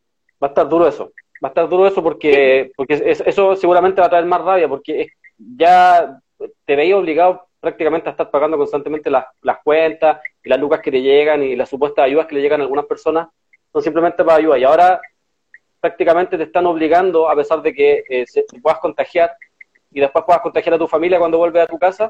[0.41, 1.13] a estar duro eso.
[1.35, 5.11] Va a estar duro eso porque, porque eso seguramente va a traer más rabia porque
[5.39, 6.21] ya
[6.65, 10.91] te veía obligado prácticamente a estar pagando constantemente las, las cuentas y las lucas que
[10.91, 13.29] te llegan y las supuestas ayudas que le llegan a algunas personas
[13.75, 14.57] son simplemente para ayuda.
[14.57, 15.01] Y ahora
[15.81, 19.37] prácticamente te están obligando, a pesar de que eh, se, puedas contagiar,
[19.91, 22.09] y después puedas contagiar a tu familia cuando vuelves a tu casa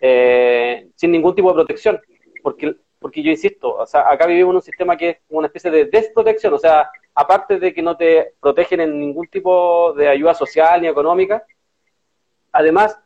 [0.00, 2.00] eh, sin ningún tipo de protección.
[2.42, 5.70] Porque, porque yo insisto, o sea, acá vivimos en un sistema que es una especie
[5.70, 10.34] de desprotección, o sea, aparte de que no te protegen en ningún tipo de ayuda
[10.34, 11.42] social ni económica,
[12.52, 12.98] además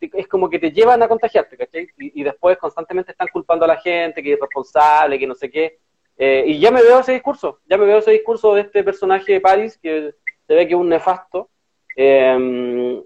[0.00, 1.88] es como que te llevan a contagiarte, ¿cachai?
[1.96, 5.78] Y, después constantemente están culpando a la gente, que es responsable, que no sé qué.
[6.24, 9.32] Eh, y ya me veo ese discurso, ya me veo ese discurso de este personaje
[9.32, 10.14] de Paris, que
[10.46, 11.50] se ve que es un nefasto,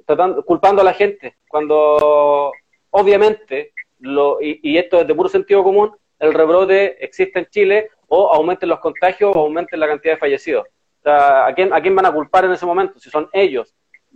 [0.04, 2.52] tratando, culpando a la gente, cuando
[2.90, 8.34] obviamente, lo, y, esto es de puro sentido común, el rebrote existe en Chile o
[8.34, 10.66] aumenten los contagios o aumenten la cantidad de fallecidos.
[11.06, 12.98] ¿a, quién, ¿A quién van a culpar en ese momento?
[12.98, 13.74] Si son ellos.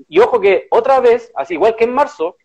[0.09, 2.37] Y ojo que otra vez, así igual que en marzo,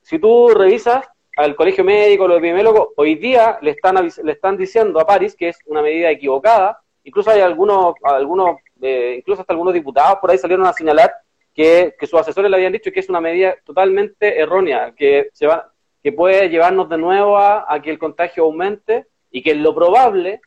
[0.00, 1.06] si tú revisas
[1.38, 5.50] al colegio médico, los epidemiólogos, hoy día le están, le están diciendo a París que
[5.50, 10.38] es una medida equivocada, incluso hay algunos, algunos eh, incluso hasta algunos diputados por ahí
[10.38, 11.14] salieron a señalar
[11.54, 15.72] que, sus asesores le habían dicho que es una medida totalmente errónea, que, se va,
[16.02, 20.40] que puede llevarnos de nuevo a, que el contagio aumente y que lo probable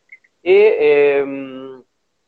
[0.43, 1.81] em,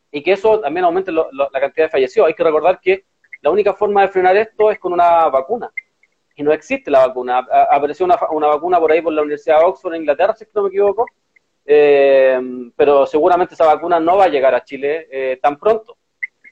[0.10, 2.30] y que eso también aumente la cantidad de fallecidos.
[2.30, 3.04] Hay que recordar que
[3.42, 5.70] la única forma de frenar esto es con una vacuna.
[6.36, 7.46] Y no existe la vacuna.
[7.70, 10.64] apareció una, una, vacuna por ahí por la Universidad de Oxford en Inglaterra, si no
[10.64, 11.06] me equivoco,
[11.66, 15.98] em, pero seguramente esa vacuna no va a llegar a Chile eh, tan pronto.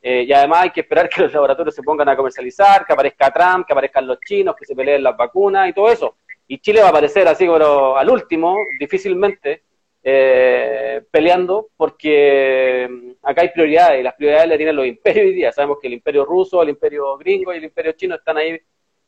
[0.04, 3.32] Eh, y además hay que esperar que los laboratorios se pongan a comercializar, que aparezca
[3.32, 6.16] Trump, que aparezcan los chinos, que se peleen las vacunas y todo eso.
[6.48, 9.64] Y Chile va a aparecer así, pero al último, difícilmente,
[10.04, 15.34] eh, peleando, porque mm, acá hay prioridades, y las prioridades le tienen los imperios hoy
[15.34, 15.52] día.
[15.52, 18.60] Sabemos que el imperio ruso, el imperio gringo y el imperio chino están ahí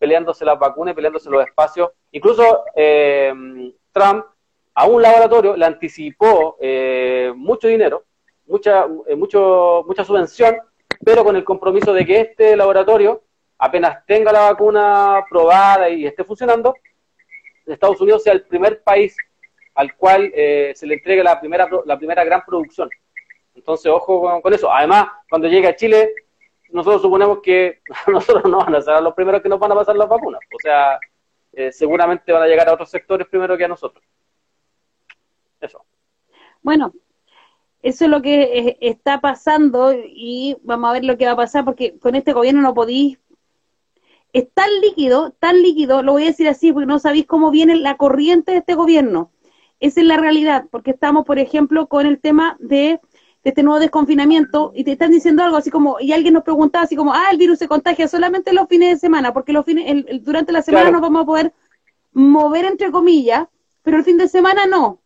[0.04, 1.92] peleándose las vacunas peleándose los espacios.
[2.12, 3.34] Incluso eh,
[3.94, 4.26] Trump
[4.76, 6.58] a un laboratorio le anticipó
[7.36, 8.04] mucho dinero,
[8.46, 8.86] mucha,
[9.16, 10.58] mucho, mucha subvención
[11.04, 13.24] pero con el compromiso de que este laboratorio,
[13.58, 16.76] apenas tenga la vacuna probada y esté funcionando,
[17.66, 19.16] Estados Unidos sea el primer país
[19.76, 22.90] al cual eh, se le entregue la primera, la primera gran producción.
[23.56, 24.72] Entonces, ojo con, eso.
[24.72, 26.14] Además, cuando llegue a Chile,
[26.74, 27.82] nosotros suponemos que
[28.12, 30.42] nosotros no van a ser los primeros que nos van a pasar las vacunas.
[30.54, 31.00] O sea,
[31.54, 34.04] eh, seguramente van a llegar a otros sectores primero que a nosotros.
[35.62, 35.86] Eso.
[36.62, 36.94] Bueno,
[37.82, 41.38] eso es lo que eh, está pasando y vamos a ver lo que va a
[41.38, 43.20] pasar porque con este gobierno no podéis
[44.34, 47.76] es tan líquido, tan líquido, lo voy a decir así porque no sabéis cómo viene
[47.76, 49.32] la corriente de este gobierno.
[49.80, 53.00] Esa es la realidad, porque estamos, por ejemplo, con el tema de,
[53.44, 56.96] este nuevo desconfinamiento y te están diciendo algo así como, y alguien nos preguntaba así
[56.96, 60.52] como, ah, el virus se contagia solamente los fines de semana, porque los fines, durante
[60.52, 61.54] la semana nos vamos a poder
[62.14, 63.48] mover entre comillas,
[63.82, 65.00] pero el fin de semana no.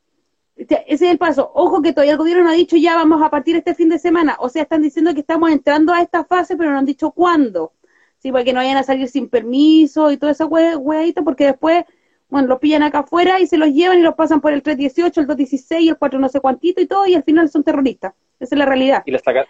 [0.56, 1.52] Ese es el paso.
[1.54, 4.00] Ojo que todavía el gobierno no ha dicho ya vamos a partir este fin de
[4.00, 4.38] semana.
[4.39, 7.73] O sea, están diciendo que estamos entrando a esta fase, pero no han dicho cuándo.
[8.19, 11.86] Sí, para que no vayan a salir sin permiso y toda esa hueadita, porque después,
[12.30, 15.22] bueno, los pillan acá afuera y se los llevan y los pasan por el 318,
[15.22, 18.13] el 216, el 4 no sé cuantito y todo, y al final son terroristas.
[18.40, 19.04] Esa es la realidad.
[19.06, 19.46] Y les sacan,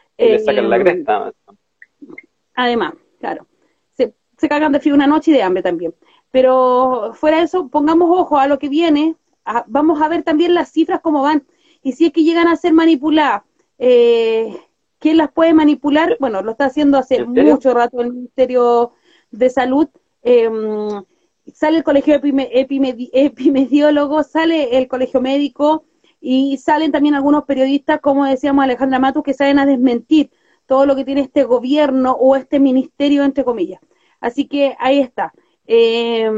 [0.46, 1.34] sacan la eh, cresta.
[2.56, 3.48] Además, claro.
[3.94, 5.94] Se, se cagan de frío una noche y de hambre también.
[6.32, 9.16] Pero fuera de eso, pongamos ojo a lo que viene,
[9.68, 11.48] vamos a ver también las cifras cómo van.
[11.82, 13.44] Y si es que llegan a ser manipuladas,
[13.78, 14.56] eh,
[15.00, 16.18] ¿quién las puede manipular?
[16.20, 18.94] Bueno, lo está haciendo hace mucho rato el Ministerio
[19.32, 19.88] de Salud.
[20.22, 21.04] Em,
[21.54, 25.86] sale el colegio epimediólogo, sale el colegio médico
[26.20, 30.32] y salen también algunos periodistas, como decíamos Alejandra Matus, que salen a desmentir
[30.66, 33.80] todo lo que tiene este gobierno o este ministerio, entre comillas.
[34.20, 35.34] Así que ahí está.
[35.66, 36.30] Eh,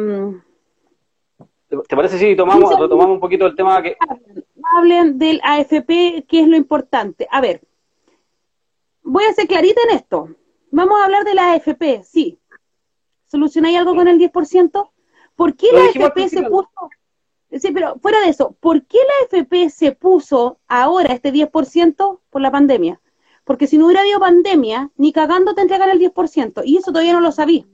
[1.70, 3.96] ¿Te parece si tomamos, retomamos un poquito el tema que...
[4.76, 7.28] Hablen del AFP, que es lo importante.
[7.32, 7.62] A ver,
[9.04, 10.30] voy a ser clarita en esto.
[10.72, 12.40] Vamos a hablar de la AFP, sí.
[13.28, 14.90] ¿Solucionáis algo con el 10%?
[15.40, 16.70] ¿Por qué la AFP se puso...
[17.50, 22.42] Sí, pero fuera de eso, ¿por qué la AFP se puso ahora este 10% por
[22.42, 23.00] la pandemia?
[23.46, 26.64] Porque si no hubiera habido pandemia, ni cagando te entregan el 10%.
[26.66, 27.66] Y eso todavía no lo sabía.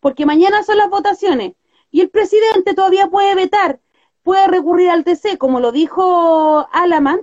[0.00, 1.52] Porque mañana son las votaciones
[1.90, 3.78] y el presidente todavía puede vetar,
[4.22, 7.20] puede recurrir al TC, como lo dijo Alaman,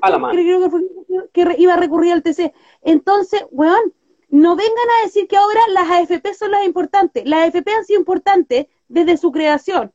[1.33, 2.53] que, iba a recurrir al TC.
[2.83, 3.91] Entonces, weón,
[4.29, 7.25] no vengan a decir que ahora las AFP son las importantes.
[7.25, 9.91] Las AFP han sido importantes desde su creación.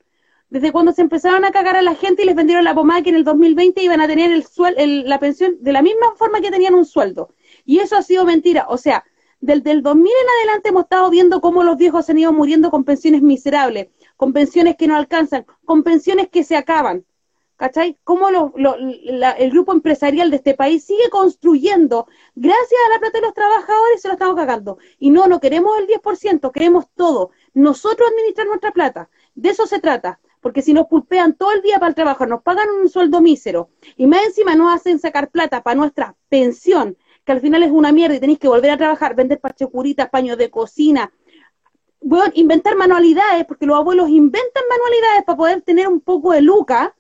[0.51, 3.11] Desde cuando se empezaron a cagar a la gente y les vendieron la pomada que
[3.11, 6.75] en el 2020 iban a tener el, la pensión de la misma forma que tenían
[6.75, 7.35] un sueldo.
[7.65, 8.67] Y eso ha sido mentira.
[8.69, 9.05] O sea,
[9.41, 12.71] desde el 2000 en adelante hemos estado viendo cómo los viejos se han ido muriendo
[12.71, 17.05] con pensiones miserables con pensiones que no alcanzan, con pensiones que se acaban.
[17.59, 17.99] ¿Cachai?
[18.05, 23.35] Cómo el grupo empresarial de este país sigue construyendo, gracias a la plata de los
[23.35, 24.79] trabajadores, se lo estamos cagando.
[25.01, 27.33] Y no, no queremos el 10%, queremos todo.
[27.55, 29.11] Nosotros administrar nuestra plata.
[29.35, 30.21] De eso se trata.
[30.41, 33.71] Porque si nos pulpean todo el día para el trabajo, nos pagan un sueldo mísero
[33.97, 37.91] y más encima nos hacen sacar plata para nuestra pensión, que al final es una
[37.91, 41.13] mierda y tenéis que volver a trabajar, vender parchecuritas, paños de cocina,
[42.35, 46.95] inventar manualidades, porque los abuelos inventan manualidades para poder tener un poco de luca,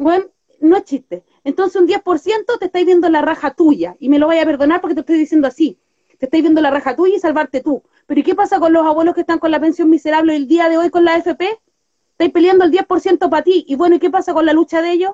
[0.00, 0.24] bueno,
[0.60, 1.24] no es chiste.
[1.44, 4.80] Entonces un 10% te estáis viendo la raja tuya, y me lo voy a perdonar
[4.80, 5.78] porque te estoy diciendo así,
[6.18, 7.82] te estáis viendo la raja tuya y salvarte tú.
[8.06, 10.70] Pero ¿y qué pasa con los abuelos que están con la pensión miserable el día
[10.70, 11.60] de hoy con la AFP?
[12.12, 14.92] Estáis peleando el 10% para ti, y bueno, ¿y qué pasa con la lucha de
[14.92, 15.12] ellos?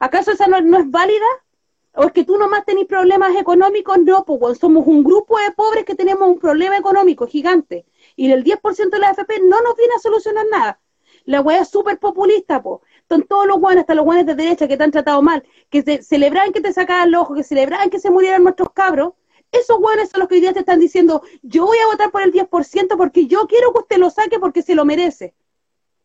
[0.00, 1.26] ¿Acaso esa no, es válida?
[1.94, 3.98] ¿O es que tú nomás tenés problemas económicos?
[3.98, 7.86] No, pues somos un grupo de pobres que tenemos un problema económico gigante.
[8.16, 10.80] Y el 10% de la AFP no nos viene a solucionar nada.
[11.24, 12.82] La weá es súper populista, po.
[13.10, 15.82] Son todos los guanes, hasta los guanes de derecha que te han tratado mal, que
[15.82, 19.14] se, celebraban que te sacaban el ojo, que celebraban que se murieran nuestros cabros.
[19.50, 22.22] Esos guanes son los que hoy día te están diciendo, yo voy a votar por
[22.22, 25.34] el 10% porque yo quiero que usted lo saque porque se lo merece.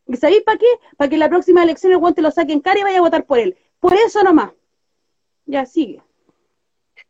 [0.08, 0.65] ¿Y sabéis para qué?
[0.98, 3.24] Para que la próxima elección el guante lo saque en cara y vaya a votar
[3.26, 3.56] por él.
[3.80, 4.54] Por eso nomás.
[5.46, 6.02] Ya, sigue.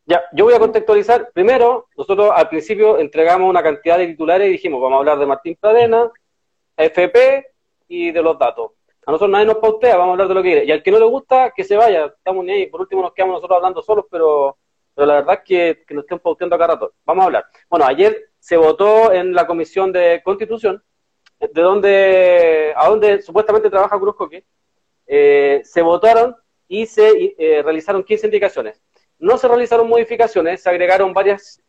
[0.06, 1.32] Ya, yo voy a contextualizar.
[1.32, 5.26] Primero, nosotros al principio entregamos una cantidad de titulares y dijimos, vamos a hablar de
[5.26, 6.12] Martín Pradena,
[6.76, 7.46] FP
[7.88, 8.72] y de los datos.
[9.06, 10.66] A nosotros nadie nos pautea, vamos a hablar de lo que quiere.
[10.66, 12.06] Y al que no le gusta, que se vaya.
[12.06, 12.68] Estamos ni ahí.
[12.68, 14.58] Por último, nos quedamos nosotros hablando solos, pero,
[14.96, 15.42] pero la verdad es
[15.86, 16.94] que, nos estén pauteando acá rato.
[17.06, 17.46] Vamos a hablar.
[17.70, 20.84] Bueno, ayer se votó en la Comisión de Constitución,
[21.40, 24.44] de donde, a donde supuestamente trabaja Cruz Coque,
[25.06, 26.36] eh, se votaron
[26.68, 28.82] y se eh, realizaron 15 indicaciones.
[29.20, 31.62] No se realizaron modificaciones, se agregaron varios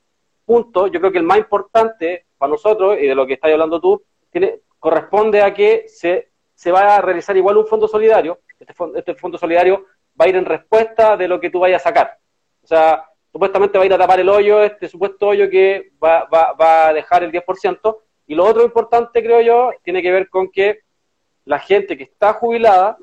[0.46, 0.90] puntos.
[0.90, 4.03] Yo creo que el más importante para nosotros, y de lo que estás hablando tú,
[4.31, 8.40] tiene, corresponde a que se se va a realizar igual un fondo solidario.
[8.59, 9.85] Este fondo, este fondo solidario
[10.19, 12.19] va a ir en respuesta de lo que tú vayas a sacar.
[12.62, 16.25] O sea, supuestamente va a ir a tapar el hoyo, este supuesto hoyo que va,
[16.25, 17.99] va, va a dejar el 10%.
[18.27, 20.81] Y lo otro importante, creo yo, tiene que ver con que
[21.45, 22.97] la gente que está jubilada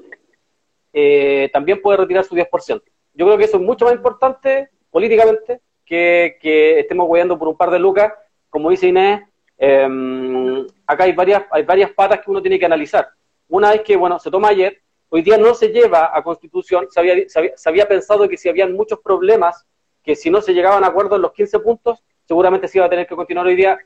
[0.91, 2.81] eh, también puede retirar su 10%.
[3.13, 6.35] Yo creo que eso es mucho más importante políticamente que,
[6.79, 8.11] estemos guiando por un par de lucas.
[8.49, 9.21] Como dice Inés,
[9.59, 13.07] eh, acá hay varias, hay varias patas que uno tiene que analizar.
[13.53, 16.99] Una vez que, bueno, se toma ayer, hoy día no se lleva a constitución, se
[16.99, 19.63] había, se había, pensado que si habían muchos problemas,
[20.03, 22.89] que si no se llegaban a acuerdo en los 15 puntos, seguramente se iba a
[22.89, 23.77] tener que continuar hoy día.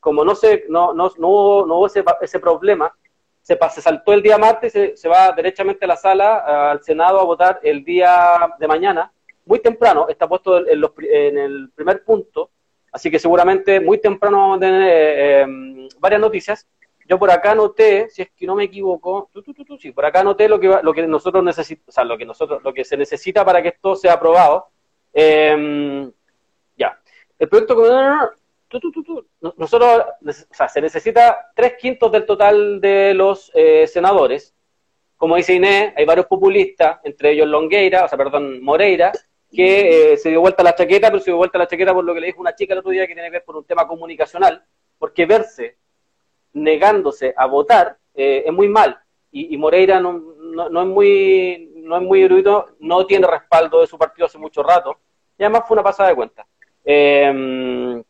[0.00, 2.90] Como no, se, no, no, no hubo, no hubo ese, ese problema,
[3.42, 7.20] se, se, saltó el día martes, se, se va derechamente a la sala, al Senado,
[7.20, 9.12] a votar el día de mañana,
[9.44, 12.48] muy temprano, está puesto en, los, en el primer punto,
[12.90, 16.66] así que seguramente muy temprano vamos a tener eh, eh, varias noticias.
[17.12, 19.28] Yo por acá noté, si es que no me equivoco,
[19.78, 22.62] sí, por acá noté lo que, lo que nosotros necesitamos, o sea, lo que nosotros,
[22.62, 24.68] lo que se necesita para que esto sea aprobado.
[25.12, 26.10] Em,
[26.74, 26.98] ya.
[27.38, 27.76] El proyecto
[29.58, 34.54] nosotros, o sea, se necesita tres quintos del total de los eh, senadores.
[35.18, 39.12] Como dice Inés, hay varios populistas, entre ellos Longueira, o sea, perdón, Moreira,
[39.54, 42.14] que eh, se dio vuelta la chaqueta, pero se dio vuelta la chaqueta por lo
[42.14, 43.86] que le dijo una chica el otro día que tiene que ver por un tema
[43.86, 44.64] comunicacional,
[44.98, 45.81] porque verse
[46.52, 48.98] negándose a votar eh, es muy mal.
[49.34, 53.96] Y, Moreira no, no, es muy, no es muy erudito, no tiene respaldo de su
[53.96, 54.98] partido hace mucho rato.
[55.38, 56.46] Y además fue una pasada de cuenta.
[56.84, 58.02] Em,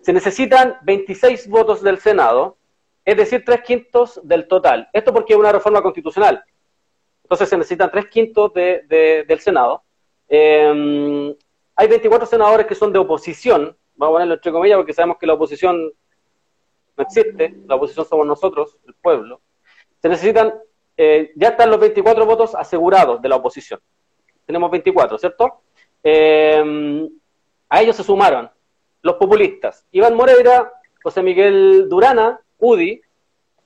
[0.00, 2.56] se necesitan 26 votos del Senado,
[3.04, 4.88] es decir, tres quintos del total.
[4.94, 6.42] Esto porque es una reforma constitucional.
[7.22, 9.82] Entonces se necesitan tres quintos de, del Senado.
[10.26, 11.34] Em,
[11.76, 15.26] hay 24 senadores que son de oposición, vamos a ponerlo entre comillas porque sabemos que
[15.26, 15.92] la oposición
[17.02, 19.40] existe, la oposición somos nosotros, el pueblo,
[20.00, 20.54] se necesitan,
[20.96, 23.80] eh, ya están los 24 votos asegurados de la oposición.
[24.46, 25.62] Tenemos 24, ¿cierto?
[26.02, 27.08] Eh,
[27.68, 28.50] a ellos se sumaron
[29.02, 33.00] los populistas, Iván Moreira, José Miguel Durana, UDI,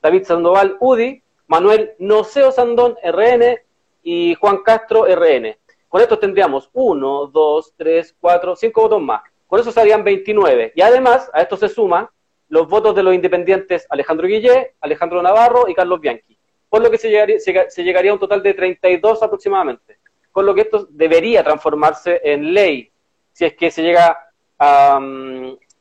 [0.01, 3.59] David Sandoval, UDI, Manuel Noceo Sandón, RN,
[4.05, 5.57] y Juan Castro, RN.
[5.89, 9.23] Con esto tendríamos 1, 2, 3, 4, 5 votos más.
[9.47, 10.73] Con eso serían 29.
[10.77, 12.13] Y además, a esto se suma
[12.55, 16.39] los votos de los independientes Alejandro Guillé, Alejandro Navarro y Carlos Bianchi,
[16.69, 19.99] por lo que se llegaría, se, llegaría a un total de 32 aproximadamente,
[20.31, 22.93] con lo que esto debería transformarse en ley,
[23.33, 25.01] si es que se llega a,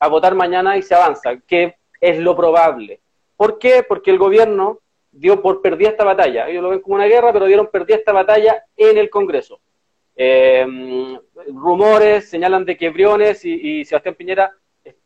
[0.00, 2.98] a votar mañana y se avanza, que es lo probable.
[3.36, 3.84] ¿Por qué?
[3.84, 4.80] Porque el gobierno
[5.12, 6.48] dio por perdida esta batalla.
[6.48, 9.60] Ellos lo ven como una guerra, pero dieron perdida esta batalla en el Congreso.
[10.16, 10.66] Eh,
[11.54, 14.52] rumores señalan de que Briones y Sebastián Piñera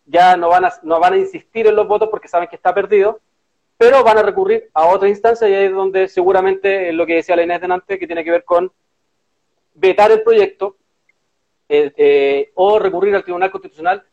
[0.09, 2.75] ya no van, a, no van a insistir en los votos porque saben que está
[2.75, 3.21] perdido,
[3.77, 7.37] pero van a recurrir a otra instancia y ahí es donde seguramente lo que decía
[7.37, 8.73] la Inés delante, que tiene que ver con
[9.75, 10.77] vetar el proyecto
[11.69, 14.05] eh, eh, o recurrir al Tribunal Constitucional,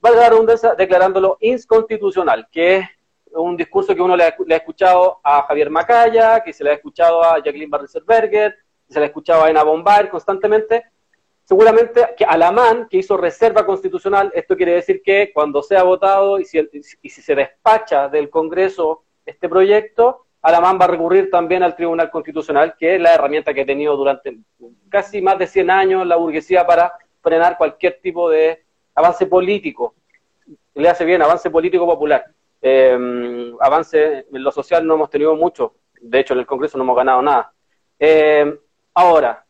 [0.00, 2.88] valga la redundancia, declarándolo inconstitucional, que es
[3.32, 7.22] un discurso que uno le ha, escuchado a Javier Macaya, que se le ha escuchado
[7.22, 8.54] a Jacqueline Barreserberger,
[8.86, 10.84] que se le ha escuchado a Ena Bombard constantemente,
[11.44, 16.44] seguramente que Alamán, que hizo reserva constitucional, esto quiere decir que cuando sea votado y
[16.44, 16.58] si,
[17.02, 22.10] y si se despacha del Congreso este proyecto, Alamán va a recurrir también al Tribunal
[22.10, 24.36] Constitucional, que es la herramienta que ha tenido durante
[24.90, 26.92] casi más de 100 años la burguesía para
[27.22, 28.62] frenar cualquier tipo de
[28.94, 29.94] avance político.
[30.74, 32.26] Le hace bien, avance político popular.
[32.60, 36.84] Eh, avance en lo social no hemos tenido mucho, de hecho en el Congreso no
[36.84, 37.52] hemos ganado nada.
[37.98, 38.58] Eh,
[38.92, 39.46] ahora,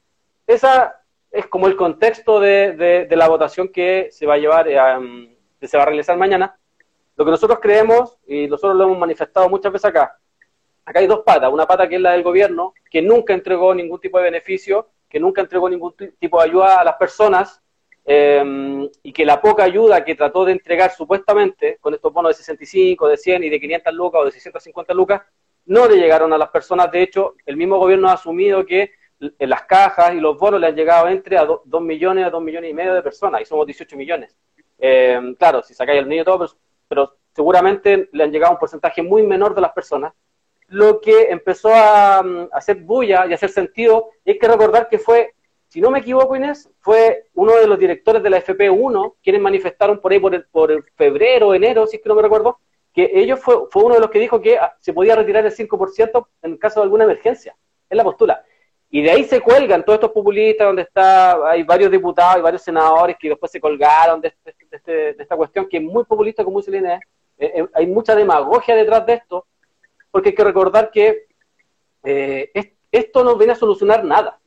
[0.46, 1.00] esa
[1.34, 5.76] es como el contexto de, la votación que se va a llevar, eh, que se
[5.76, 6.56] va a realizar mañana.
[7.16, 10.16] Lo que nosotros creemos, y nosotros lo hemos manifestado muchas veces acá,
[10.84, 11.52] acá hay dos patas.
[11.52, 15.18] Una pata que es la del gobierno, que nunca entregó ningún tipo de beneficio, que
[15.18, 17.60] nunca entregó ningún tipo de ayuda a las personas,
[18.06, 22.34] eh, y que la poca ayuda que trató de entregar supuestamente con estos bonos de
[22.34, 25.22] 65, de 100 y de 500 lucas o de 650 lucas,
[25.66, 26.92] no le llegaron a las personas.
[26.92, 28.92] De hecho, el mismo gobierno ha asumido que
[29.38, 32.42] en las cajas y los bonos le han llegado entre a 2 millones a 2
[32.42, 34.36] millones y medio de personas, y somos 18 millones.
[34.78, 36.52] Eh, claro, si sacáis el niño y todo, pero,
[36.88, 40.12] pero, seguramente le han llegado un porcentaje muy menor de las personas.
[40.68, 45.34] Lo que empezó a, a hacer bulla y hacer sentido, hay que recordar que fue
[45.74, 50.00] si no me equivoco, Inés, fue uno de los directores de la FP1 quienes manifestaron
[50.00, 52.60] por ahí por, el, por febrero, enero, si es que no me recuerdo,
[52.92, 55.52] que ellos fue, fue uno de los que dijo que ah, se podía retirar el
[55.52, 57.56] 5% en caso de alguna emergencia.
[57.90, 58.44] Es la postura.
[58.94, 62.62] Y de ahí se cuelgan todos estos populistas, donde está, hay varios diputados y varios
[62.62, 64.32] senadores que después se colgaron de,
[64.70, 67.00] este, esta cuestión, que es muy populista, como dice Inés.
[67.36, 69.48] Eh, eh, hay mucha demagogia detrás de esto,
[70.12, 71.26] porque hay que recordar que
[72.04, 72.52] eh,
[72.92, 74.38] esto no viene a solucionar nada.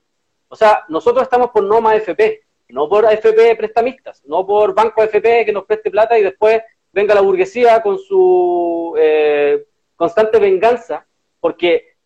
[0.48, 5.02] O sea, nosotros estamos por no más AFP, no por AFP prestamistas, no por banco
[5.02, 6.62] AFP que nos preste plata y después
[6.94, 9.66] venga la burguesía con su eh,
[9.98, 11.06] constante venganza,
[11.42, 11.98] porque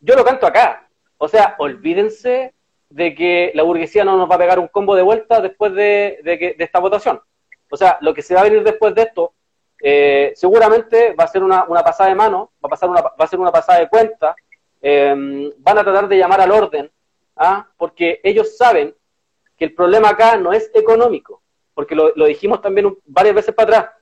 [0.00, 0.86] yo lo canto acá.
[1.22, 2.54] O sea, olvídense
[2.88, 6.56] de que la burguesía no nos va a pegar un combo de vuelta después de,
[6.58, 7.20] esta votación.
[7.68, 9.34] O sea, lo que se va a venir después de esto,
[9.82, 13.26] eh, seguramente va a ser una, pasada de mano, va a, pasar una, va a
[13.26, 14.34] ser una pasada de cuenta,
[14.80, 16.90] eh, van a tratar de llamar al orden,
[17.36, 17.68] ¿ah?
[17.76, 18.94] porque ellos saben
[19.58, 21.42] que el problema acá no es económico,
[21.74, 23.94] porque lo, dijimos también varias veces para atrás.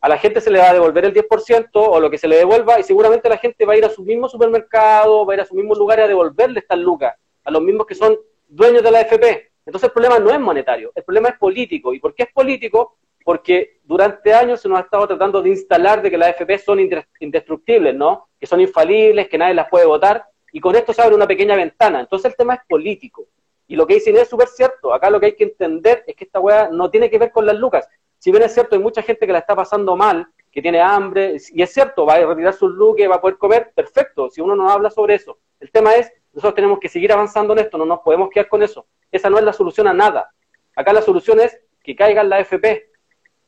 [0.00, 2.36] A la gente se le va a devolver el 10% o lo que se le
[2.36, 5.40] devuelva y seguramente la gente va a ir a su mismo supermercado, va a ir
[5.42, 8.90] a su mismo lugar a devolverle estas lucas, a los mismos que son dueños de
[8.90, 9.50] la FP.
[9.66, 11.92] Entonces el problema no es monetario, el problema es político.
[11.92, 12.96] ¿Y por qué es político?
[13.24, 16.78] Porque durante años se nos ha estado tratando de instalar de que las FP son
[17.20, 18.28] indestructibles, ¿no?
[18.38, 21.56] Que son infalibles, que nadie las puede votar y con esto se abre una pequeña
[21.56, 22.00] ventana.
[22.00, 23.26] Entonces el tema es político.
[23.66, 24.94] Y lo que dice Inés es súper cierto.
[24.94, 27.44] Acá lo que hay que entender es que esta weá no tiene que ver con
[27.44, 27.86] las lucas.
[28.18, 31.36] Si bien es cierto, hay mucha gente que la está pasando mal, que tiene hambre,
[31.52, 34.56] y es cierto, va a retirar sus lucas, va a poder comer, perfecto, si uno
[34.56, 35.38] no habla sobre eso.
[35.60, 38.62] El tema es, nosotros tenemos que seguir avanzando en esto, no nos podemos quedar con
[38.62, 38.86] eso.
[39.10, 40.30] Esa no es la solución a nada.
[40.74, 42.90] Acá la solución es que caigan la FP,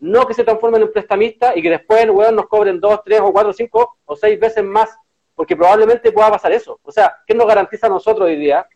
[0.00, 3.32] no que se transformen en prestamistas y que después, weón, nos cobren dos, tres o
[3.32, 4.96] cuatro, cinco o seis veces más
[5.40, 6.78] porque probablemente pueda pasar eso.
[6.82, 8.68] O sea, ¿qué nos garantiza a nosotros hoy día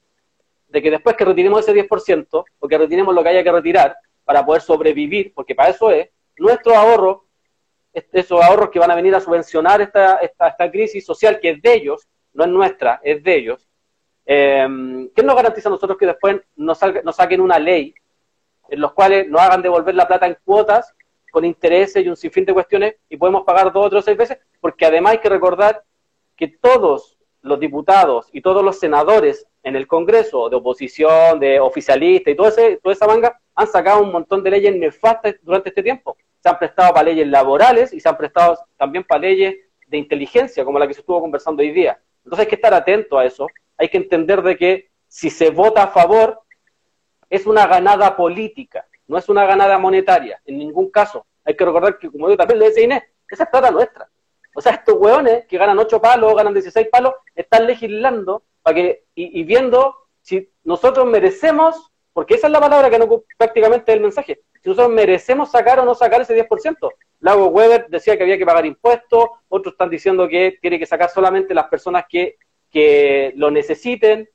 [0.68, 3.94] de que después que retiremos ese 10% o que retiremos lo que haya que retirar
[4.24, 7.22] para poder sobrevivir, porque para eso es, nuestros ahorros,
[7.92, 11.74] esos ahorros que van a venir a subvencionar esta, esta, crisis social que es de
[11.74, 13.68] ellos, no es nuestra, es de ellos,
[14.26, 14.66] eh,
[15.14, 17.94] ¿qué nos garantiza a nosotros que después nos, nos saquen una ley
[18.68, 20.94] en los cuales nos hagan devolver la plata en cuotas
[21.30, 24.38] con intereses y un sinfín de cuestiones y podemos pagar dos o tres seis veces?
[24.60, 25.84] Porque además hay que recordar
[26.36, 32.30] que todos los diputados y todos los senadores en el Congreso, de oposición, de oficialista
[32.30, 35.82] y todo ese, toda esa manga, han sacado un montón de leyes nefastas durante este
[35.82, 36.16] tiempo.
[36.40, 40.64] Se han prestado para leyes laborales y se han prestado también para leyes de inteligencia,
[40.64, 41.98] como la que se estuvo conversando hoy día.
[42.24, 43.46] Entonces hay que estar atento a eso.
[43.76, 46.42] Hay que entender de que si se vota a favor,
[47.30, 51.26] es una ganada política, no es una ganada monetaria, en ningún caso.
[51.44, 54.08] Hay que recordar que, como yo también le decía Inés, esa es plata nuestra.
[54.54, 59.04] O sea, estos hueones que ganan 8 palos, ganan 16 palos, están legislando para que,
[59.14, 64.40] y, viendo si nosotros merecemos, porque esa es la palabra que no prácticamente el mensaje,
[64.62, 66.90] si nosotros merecemos sacar o no sacar ese 10%.
[67.18, 71.10] Lago Weber decía que había que pagar impuestos, otros están diciendo que tiene que sacar
[71.10, 72.36] solamente las personas que,
[72.70, 74.28] que lo necesiten.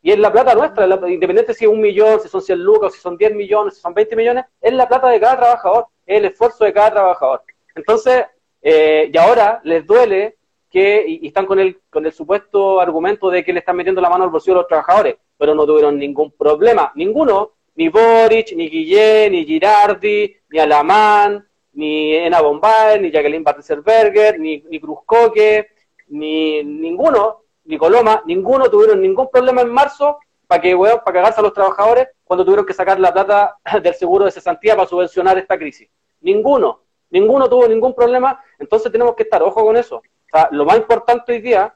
[0.00, 3.00] Y es la plata nuestra, independiente si es un millón, si son 100 lucas, si
[3.00, 6.24] son 10 millones, si son 20 millones, es la plata de cada trabajador, es el
[6.24, 7.42] esfuerzo de cada trabajador.
[7.74, 8.24] Entonces,
[8.62, 10.36] eh, y ahora les duele
[10.70, 14.08] que, y, están con el, con el supuesto argumento de que le están metiendo la
[14.08, 18.68] mano al bolsillo a los trabajadores, pero no tuvieron ningún problema, ninguno, ni Boric, ni
[18.68, 25.68] Guillén, ni Girardi, ni Alamán, ni Ena Bombay, ni Jacqueline Bartelserberger, ni, ni Cruzcoque,
[26.08, 31.42] ni ninguno, ni Coloma, ninguno tuvieron ningún problema en marzo para que para cagarse a
[31.42, 35.58] los trabajadores cuando tuvieron que sacar la plata del seguro de cesantía para subvencionar esta
[35.58, 35.88] crisis.
[36.20, 36.82] Ninguno.
[37.10, 39.96] Ninguno tuvo ningún problema, entonces tenemos que estar ojo con eso.
[39.96, 41.74] O sea, lo más importante hoy día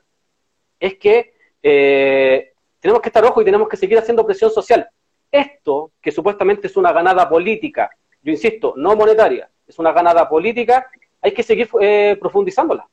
[0.78, 2.49] es que eh,
[2.80, 4.88] tenemos que estar ojo y tenemos que seguir haciendo presión social.
[5.30, 7.90] Esto, que supuestamente es una ganada política,
[8.22, 10.90] yo insisto, no monetaria, es una ganada política,
[11.22, 12.88] hay que seguir eh, profundizándola.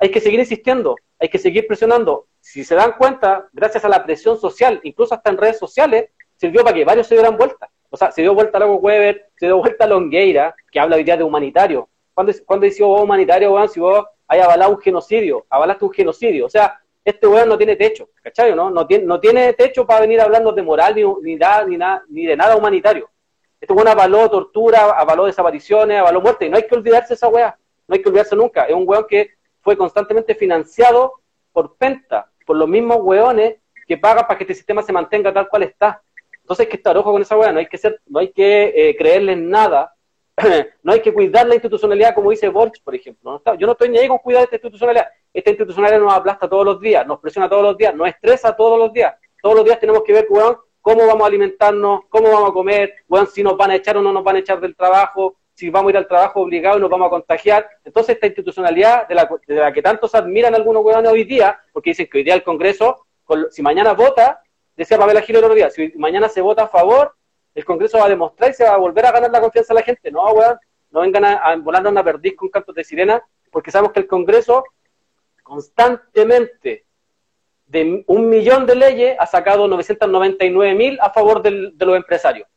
[0.00, 2.26] Hay que seguir insistiendo, hay que seguir presionando.
[2.40, 6.64] Si se dan cuenta, gracias a la presión social, incluso hasta en redes sociales, sirvió
[6.64, 7.70] para que varios se dieran vuelta.
[7.90, 10.96] O sea, se dio vuelta a Lago Weber, se dio vuelta a Longueira, que habla
[10.96, 11.88] hoy día de humanitario.
[12.12, 15.46] ¿Cuándo, ¿cuándo dice vos humanitario, weón, si vos hay avalado un genocidio?
[15.48, 16.46] Avalaste un genocidio.
[16.46, 18.54] O sea, este weón no tiene techo, ¿cachai?
[18.54, 18.70] ¿no?
[18.70, 21.78] No, tiene, no tiene techo para venir hablando de moral ni, ni, ni,
[22.08, 23.10] ni de nada humanitario.
[23.60, 26.46] Este weón avaló tortura, avaló desapariciones, avaló muerte.
[26.46, 27.56] Y no hay que olvidarse de esa weá.
[27.86, 28.64] No hay que olvidarse nunca.
[28.64, 29.30] Es un weón que
[29.60, 31.14] fue constantemente financiado
[31.52, 35.48] por Penta, por los mismos weones que paga para que este sistema se mantenga tal
[35.48, 36.02] cual está.
[36.40, 38.72] Entonces hay que estar ojo con esa weá, no hay que ser, no hay que
[38.76, 39.93] eh, creerles nada,
[40.82, 43.42] no hay que cuidar la institucionalidad como dice Borch, por ejemplo.
[43.58, 45.08] yo no estoy ni ahí con cuidar esta institucionalidad.
[45.32, 48.78] Esta institucionalidad nos aplasta todos los días, nos presiona todos los días, nos estresa todos
[48.78, 49.14] los días.
[49.42, 50.26] Todos los días tenemos que ver,
[50.80, 54.02] cómo vamos a alimentarnos, cómo vamos a comer, weón, si nos van a echar o
[54.02, 56.80] no nos van a echar del trabajo, si vamos a ir al trabajo obligado y
[56.80, 57.68] nos vamos a contagiar.
[57.84, 62.08] Entonces, esta institucionalidad de la, que tanto se admiran algunos weones hoy día, porque dicen
[62.10, 63.06] que hoy día el Congreso,
[63.50, 64.42] si mañana vota,
[64.76, 67.14] decía Pamela Gil el otro día, si mañana se vota a favor,
[67.54, 69.80] el Congreso va a demostrar y se va a volver a ganar la confianza de
[69.80, 70.10] la gente.
[70.10, 70.58] No, weón,
[70.90, 74.06] no vengan a, a volarnos una perdiz con cantos de sirena, porque sabemos que el
[74.06, 74.64] Congreso
[75.42, 76.86] constantemente
[77.66, 82.48] de un millón de leyes ha sacado 999 mil a favor de los empresarios.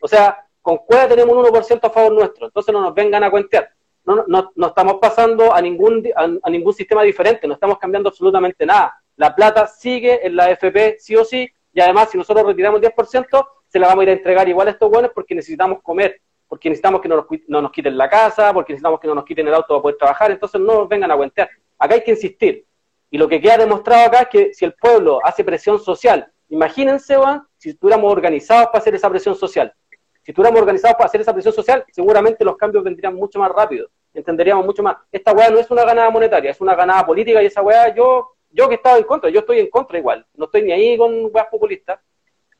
[0.00, 3.30] O sea, con Cueva tenemos un 1% a favor nuestro, entonces no nos vengan a
[3.30, 3.70] cuentear.
[4.04, 8.66] No, no, no estamos pasando a ningún, a, ningún sistema diferente, no estamos cambiando absolutamente
[8.66, 8.94] nada.
[9.16, 12.92] La plata sigue en la FP sí o sí, y además si nosotros retiramos el
[12.92, 16.20] 10%, se la vamos a ir a entregar igual a estos buenos porque necesitamos comer,
[16.46, 19.24] porque necesitamos que no nos, no nos quiten la casa, porque necesitamos que no nos
[19.24, 21.50] quiten el auto para poder trabajar, entonces no nos vengan a cuentear.
[21.76, 22.64] Acá hay que insistir.
[23.10, 27.16] Y lo que queda demostrado acá es que si el pueblo hace presión social, imagínense,
[27.16, 29.74] Juan, si estuviéramos organizados para hacer esa presión social,
[30.22, 33.88] si estuviéramos organizados para hacer esa presión social, seguramente los cambios vendrían mucho más rápido,
[34.12, 34.98] entenderíamos mucho más.
[35.10, 38.36] Esta weá no es una ganada monetaria, es una ganada política y esa weá yo,
[38.50, 40.96] yo que he estado en contra, yo estoy en contra igual, no estoy ni ahí
[40.96, 41.98] con weas populistas,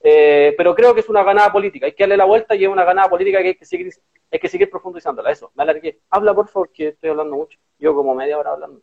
[0.06, 2.68] eh, pero creo que es una ganada política, hay que darle la vuelta y es
[2.68, 3.90] una ganada política que hay que seguir,
[4.30, 5.30] hay que seguir profundizándola.
[5.30, 5.98] Eso, me alargué.
[6.10, 7.58] Habla por favor, que estoy hablando mucho.
[7.78, 8.82] Yo como media hora hablando.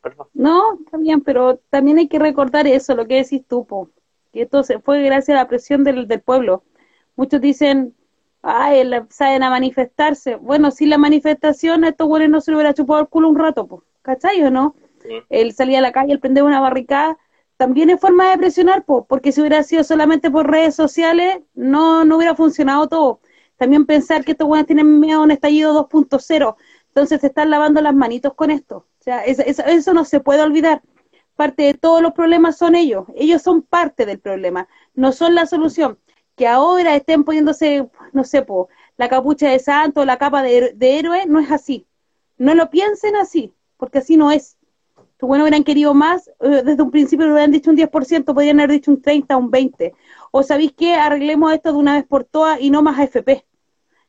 [0.00, 0.28] Perdón.
[0.32, 3.90] No, está bien, pero también hay que recordar eso, lo que decís tú, po,
[4.32, 6.64] que esto se fue gracias a la presión del, del pueblo.
[7.14, 7.94] Muchos dicen,
[8.40, 10.36] ay, saben a manifestarse.
[10.36, 13.38] Bueno, si la manifestación a estos güeyes no se le hubiera chupado el culo un
[13.38, 14.74] rato, pues, ¿cachai o no?
[15.28, 17.18] Él salía a la calle, él prendía una barricada,
[17.64, 22.04] también es forma de presionar, pues, porque si hubiera sido solamente por redes sociales, no,
[22.04, 23.20] no hubiera funcionado todo.
[23.56, 26.56] También pensar que estos güeyes tienen miedo a un estallido 2.0,
[26.88, 28.86] entonces se están lavando las manitos con esto.
[29.00, 30.82] O sea, eso no se puede olvidar
[31.36, 35.46] parte de todos los problemas son ellos, ellos son parte del problema, no son la
[35.46, 35.98] solución
[36.36, 41.24] que ahora estén poniéndose, no sé, po, la capucha de santo, la capa de, héroe,
[41.26, 41.86] no es así.
[42.36, 44.58] No lo piensen así, porque así no es.
[45.26, 48.90] Bueno, hubieran querido más, eh, desde un principio hubieran dicho un 10%, podrían haber dicho
[48.90, 49.94] un 30, un 20.
[50.30, 53.44] O sabéis qué, arreglemos esto de una vez por todas y no más AFP.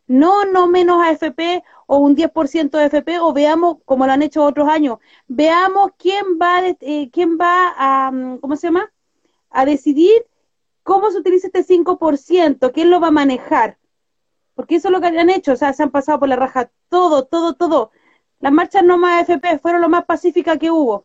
[0.07, 4.43] No, no menos AFP o un 10% de AFP o veamos, como lo han hecho
[4.43, 8.91] otros años, veamos quién va, eh, quién va a, mm, ¿cómo se llama?
[9.49, 10.25] A decidir
[10.85, 12.71] ¿Cómo se utiliza este 5%?
[12.71, 13.79] ¿Quién lo va a manejar?
[14.53, 16.69] Porque eso es lo que han hecho, o sea, se han pasado por la raja
[16.89, 17.89] todo, todo, todo.
[18.39, 21.04] Las marchas no más FP fueron lo más pacíficas que hubo.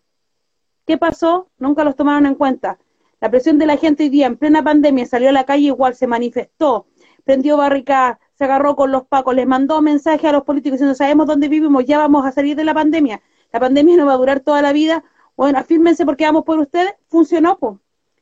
[0.86, 1.48] ¿Qué pasó?
[1.58, 2.78] Nunca los tomaron en cuenta.
[3.20, 5.94] La presión de la gente hoy día, en plena pandemia, salió a la calle igual,
[5.94, 6.86] se manifestó,
[7.24, 11.26] prendió barricadas, se agarró con los pacos, les mandó mensajes a los políticos diciendo, sabemos
[11.26, 13.20] dónde vivimos, ya vamos a salir de la pandemia.
[13.52, 15.04] La pandemia no va a durar toda la vida.
[15.36, 16.94] Bueno, afírmense porque vamos por ustedes.
[17.08, 17.76] Funcionó, pues.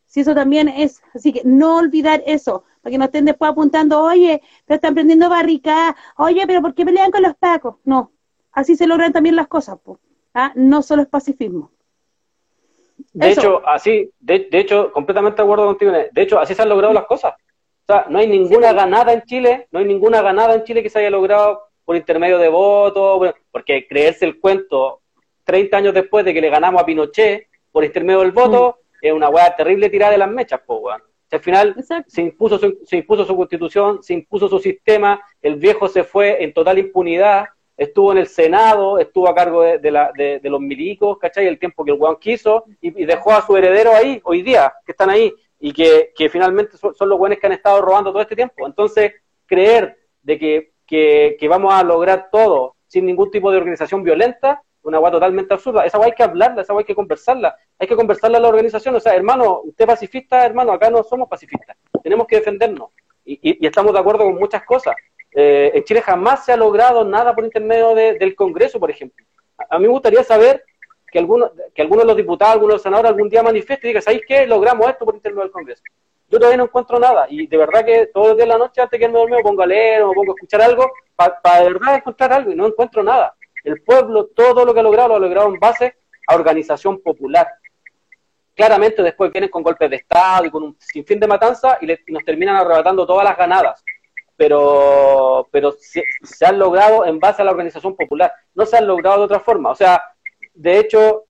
[0.07, 4.03] Si eso también es, así que no olvidar eso, para que no estén después apuntando,
[4.03, 7.77] oye, pero están prendiendo barricadas, oye, pero ¿por qué pelean con los pacos?
[7.85, 8.11] No,
[8.53, 9.99] así se logran también las cosas, pues.
[10.55, 11.73] no solo es pacifismo.
[13.13, 16.93] De hecho, así, de, hecho, completamente de acuerdo contigo, de hecho, así se han logrado
[16.93, 17.35] las cosas.
[17.89, 20.91] O sea, no hay ninguna ganada en Chile, no hay ninguna ganada en Chile que
[20.91, 25.01] se haya logrado por intermedio de votos, porque creerse el cuento
[25.45, 29.31] 30 años después de que le ganamos a Pinochet por intermedio del voto, es una
[29.31, 31.01] weá terrible tirada de las mechas, po, weón.
[31.31, 31.75] al final
[32.07, 36.43] se impuso, su, se impuso su constitución, se impuso su sistema, el viejo se fue
[36.45, 37.47] en total impunidad,
[37.79, 41.47] estuvo en el Senado, estuvo a cargo de, la, de, los milicos, ¿cachai?
[41.47, 44.93] El tiempo que el weón quiso, y, dejó a su heredero ahí, hoy día, que
[44.93, 48.67] están ahí, y que, finalmente son, los buenos que han estado robando todo este tiempo.
[48.67, 49.13] Entonces,
[49.47, 55.13] creer de que, vamos a lograr todo sin ningún tipo de organización violenta, una agua
[55.13, 55.85] totalmente absurda.
[55.85, 57.57] Esa agua hay que hablarla, esa agua hay que conversarla.
[57.79, 58.95] Hay que conversarla a la organización.
[58.97, 61.77] O sea, hermano, usted pacifista, hermano, acá no somos pacifistas.
[62.03, 62.91] Tenemos que defendernos.
[63.25, 64.97] Y, estamos de acuerdo con muchas cosas.
[65.33, 69.25] Eh, en Chile jamás se ha logrado nada por intermedio del Congreso, por ejemplo.
[69.69, 70.65] A, mí me gustaría saber
[71.11, 73.91] que algunos que algunos de los diputados, algunos de los senadores algún día manifiesten y
[73.91, 74.47] digan, ¿sabéis qué?
[74.47, 75.83] Logramos esto por intermedio del Congreso.
[76.31, 77.27] Yo todavía no encuentro nada.
[77.31, 79.43] Y de verdad que todos los días de la noche, antes que me dormir, me
[79.43, 82.67] pongo a leer o pongo a escuchar algo para de verdad encontrar algo y no
[82.67, 83.35] encuentro nada.
[83.65, 87.49] El pueblo, todo lo que ha logrado, lo ha logrado en base a organización popular.
[88.55, 92.25] Claramente después vienen con golpes de Estado y con un sinfín de matanza y, nos
[92.25, 93.83] terminan arrebatando todas las ganadas.
[94.39, 98.33] Pero, pero se, se han logrado en base a la organización popular.
[98.55, 99.71] No se han logrado de otra forma.
[99.71, 100.03] O sea,
[100.55, 101.25] de hecho,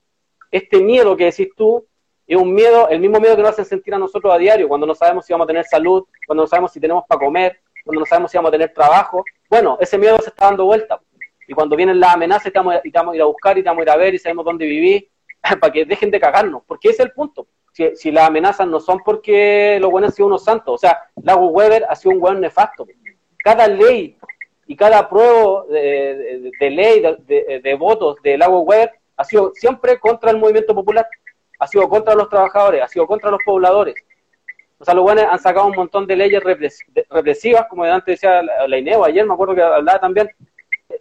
[0.52, 1.84] este miedo que decís tú,
[2.28, 4.86] es un miedo, el mismo miedo que nos hacen sentir a nosotros a diario, cuando
[4.86, 8.00] no sabemos si vamos a tener salud, cuando no sabemos si tenemos para comer, cuando
[8.00, 9.24] no sabemos si vamos a tener trabajo.
[9.48, 11.00] Bueno, ese miedo se está dando vuelta.
[11.46, 13.80] Y cuando vienen las amenazas, y estamos, y estamos a ir a buscar, y estamos
[13.80, 15.09] a ir a ver, y sabemos dónde vivir,
[15.61, 17.46] para que dejen de cagarnos, porque ese es el punto.
[17.79, 20.99] Si, si las amenazas no son porque los buenos han sido unos santos, o sea,
[21.22, 22.85] Lago Weber ha sido un buen nefasto.
[23.39, 24.18] Cada ley
[24.66, 30.33] y cada prueba de, ley, de, de, votos de Lago Weber ha sido siempre contra
[30.33, 31.07] el movimiento popular
[31.61, 33.95] ha sido contra los trabajadores, ha sido contra los pobladores.
[34.79, 36.43] O sea, los buenos han sacado un montón de leyes
[37.11, 40.29] represivas, como antes decía la INEO, ayer me acuerdo que hablaba también,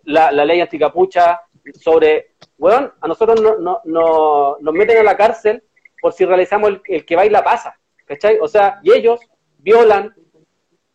[0.03, 1.41] la, ley anticapucha,
[1.79, 5.63] sobre, bueno, a nosotros no, no, nos meten a la cárcel
[6.01, 8.37] por si realizamos el, que baila pasa, ¿cachai?
[8.39, 9.19] O sea, y ellos
[9.59, 10.13] violan,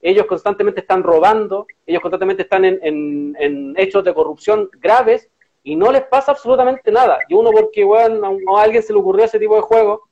[0.00, 5.30] ellos constantemente están robando, ellos constantemente están en, en hechos de corrupción graves,
[5.64, 7.20] y no les pasa absolutamente nada.
[7.28, 10.08] Y uno porque, bueno, a alguien se le ocurrió ese tipo de juego,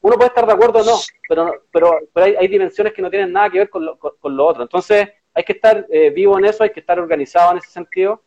[0.00, 0.96] uno puede estar de acuerdo o no,
[1.28, 4.46] pero, pero, pero hay, dimensiones que no tienen nada que ver con lo, con, lo
[4.46, 4.62] otro.
[4.62, 8.22] Entonces, hay que estar eh, vivo en eso, hay que estar organizado en ese sentido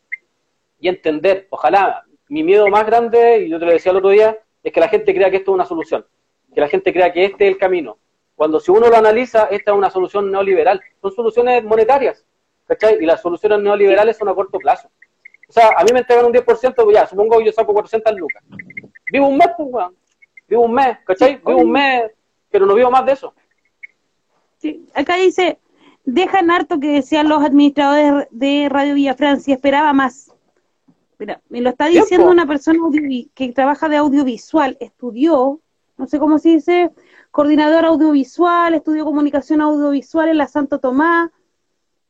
[0.78, 1.46] y entender.
[1.50, 4.80] Ojalá, mi miedo más grande, y yo te lo decía el otro día, es que
[4.80, 6.06] la gente crea que esto es una solución,
[6.54, 7.98] que la gente crea que este es el camino.
[8.34, 10.80] Cuando si uno lo analiza, esta es una solución neoliberal.
[11.00, 12.24] Son soluciones monetarias,
[12.66, 12.98] ¿cachai?
[13.00, 14.88] Y las soluciones neoliberales son a corto plazo.
[15.48, 18.14] O sea, a mí me entregan un 10%, pues ya, supongo que yo saco 400
[18.16, 18.42] lucas.
[19.12, 19.96] Vivo un mes, pues, weón.
[20.48, 21.36] Vivo un mes, ¿cachai?
[21.44, 22.10] Vivo un mes,
[22.50, 23.34] pero no vivo más de eso.
[24.58, 25.58] Sí, acá dice,
[26.04, 30.31] dejan harto que decían los administradores de Radio Villa Francia, esperaba más.
[31.18, 32.78] Mira, me lo está diciendo una persona
[33.34, 35.60] que trabaja de audiovisual, estudió,
[35.96, 36.90] no sé cómo se dice,
[37.30, 41.30] coordinador audiovisual, estudió comunicación audiovisual en la Santo Tomás,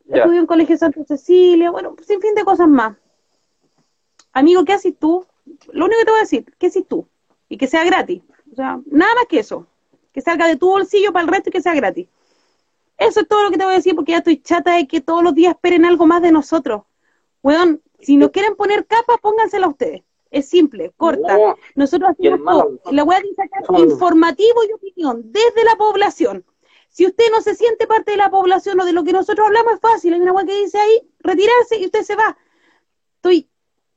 [0.08, 2.96] estudió en Colegio Santa Cecilia, bueno, sin fin de cosas más
[4.32, 5.26] amigo, ¿qué haces tú?
[5.72, 7.06] Lo único que te voy a decir, ¿qué haces tú?
[7.48, 8.22] Y que sea gratis.
[8.50, 9.66] O sea, nada más que eso.
[10.12, 12.08] Que salga de tu bolsillo para el resto y que sea gratis.
[12.98, 15.00] Eso es todo lo que te voy a decir porque ya estoy chata de que
[15.00, 16.82] todos los días esperen algo más de nosotros.
[17.42, 20.02] Weón, si no quieren poner capas, póngansela ustedes.
[20.30, 21.38] Es simple, corta.
[21.74, 22.80] Nosotros hacemos todo.
[22.90, 26.44] La voy a sacar informativo y opinión desde la población.
[26.88, 29.74] Si usted no se siente parte de la población o de lo que nosotros hablamos,
[29.74, 30.14] es fácil.
[30.14, 32.36] Hay una weá que dice ahí, retirarse y usted se va.
[33.16, 33.48] Estoy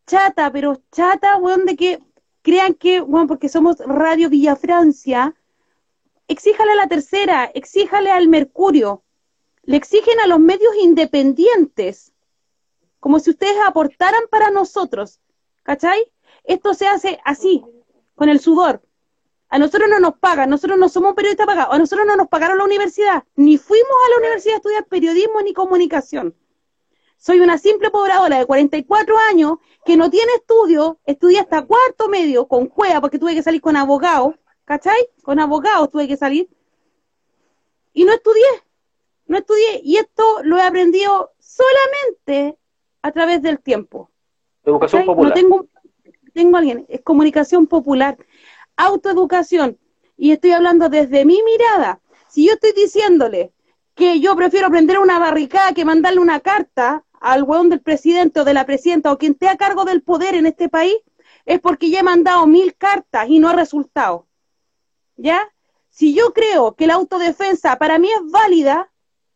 [0.07, 1.99] chata, pero chata, weón, de que
[2.41, 5.35] crean que, weón, porque somos Radio Villa Francia,
[6.27, 9.03] exíjale a la tercera, exíjale al Mercurio,
[9.63, 12.13] le exigen a los medios independientes,
[13.05, 15.19] como si ustedes aportaran para nosotros,
[15.61, 16.11] ¿cachai?
[16.43, 17.63] Esto se hace así,
[18.15, 18.81] con el sudor.
[19.47, 22.57] A nosotros no nos pagan, nosotros no somos periodistas pagados, a nosotros no nos pagaron
[22.57, 26.35] la universidad, ni fuimos a la universidad a estudiar periodismo ni comunicación.
[27.17, 32.47] Soy una simple pobladora de 44 años que no tiene estudio, estudié hasta cuarto medio
[32.47, 34.33] con juega porque tuve que salir con abogado,
[34.65, 35.11] ¿cachai?
[35.21, 36.49] Con abogados tuve que salir.
[37.93, 38.63] Y no estudié,
[39.27, 39.81] no estudié.
[39.83, 42.57] Y esto lo he aprendido solamente
[43.05, 44.09] a través del tiempo.
[44.63, 45.29] Educación popular.
[45.29, 45.67] No tengo,
[46.33, 48.17] tengo alguien, es comunicación popular,
[48.77, 49.77] autoeducación.
[50.17, 51.99] Y estoy hablando desde mi mirada.
[52.27, 53.51] Si yo estoy diciéndole
[53.93, 58.43] que yo prefiero prender una barricada que mandarle una carta al hueón del presidente o
[58.43, 60.95] de la presidenta o quien esté a cargo del poder en este país,
[61.45, 64.25] es porque ya he mandado mil cartas y no ha resultado.
[65.15, 65.47] ¿Ya?
[65.89, 68.91] Si yo creo que la autodefensa para mí es válida,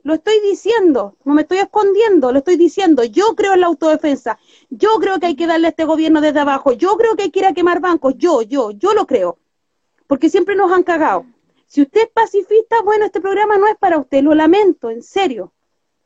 [0.09, 3.03] lo estoy diciendo, no me estoy escondiendo, lo estoy diciendo.
[3.03, 4.39] Yo creo en la autodefensa.
[4.69, 6.73] Yo creo que hay que darle a este gobierno desde abajo.
[6.73, 8.15] Yo creo que hay que ir a quemar bancos.
[8.17, 9.37] Yo, yo, yo lo creo.
[10.07, 11.25] Porque siempre nos han cagado.
[11.67, 15.53] Si usted es pacifista, bueno, este programa no es para usted, lo lamento, en serio.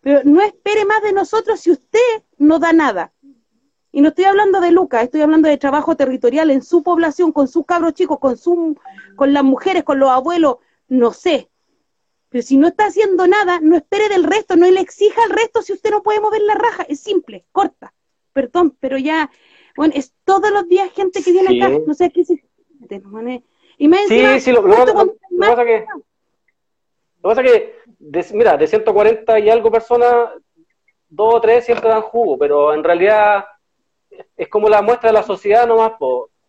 [0.01, 3.13] Pero no espere más de nosotros si usted no da nada.
[3.93, 7.47] Y no estoy hablando de Lucas, estoy hablando de trabajo territorial en su población, con
[7.47, 8.75] sus cabros chicos, con, su,
[9.15, 10.57] con las mujeres, con los abuelos,
[10.89, 11.49] no sé.
[12.33, 15.61] Pero si no está haciendo nada, no espere del resto, no le exija al resto
[15.61, 16.81] si usted no puede mover la raja.
[16.89, 17.93] Es simple, corta.
[18.33, 19.29] Perdón, pero ya,
[19.75, 22.43] bueno, es todos los días gente que viene acá, no sé qué se...
[23.77, 25.85] Y me sí, sí, lo, lo, lo, pasa que,
[27.21, 30.29] lo pasa que de, mira, de 140 y algo personas,
[31.09, 33.45] dos o tres siempre dan jugo, pero en realidad
[34.35, 35.91] es como la muestra de la sociedad nomás.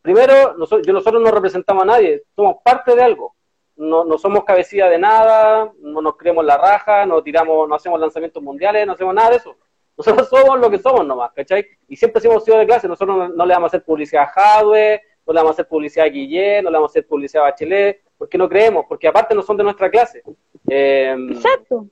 [0.01, 3.35] Primero, nosotros, nosotros no representamos a nadie, somos parte de algo.
[3.77, 7.99] No, no somos cabecilla de nada, no nos creemos la raja, no tiramos, no hacemos
[7.99, 9.57] lanzamientos mundiales, no hacemos nada de eso.
[9.97, 11.67] Nosotros somos lo que somos nomás, ¿cachai?
[11.89, 15.01] Y siempre hemos sido de clase, nosotros no, le vamos a hacer publicidad a Jadwe,
[15.25, 17.51] no le vamos a hacer publicidad a Guillén, no le vamos a hacer publicidad a
[17.51, 20.23] Bachelet, porque no creemos, porque aparte no son de nuestra clase.
[20.69, 21.87] Eh, Exacto.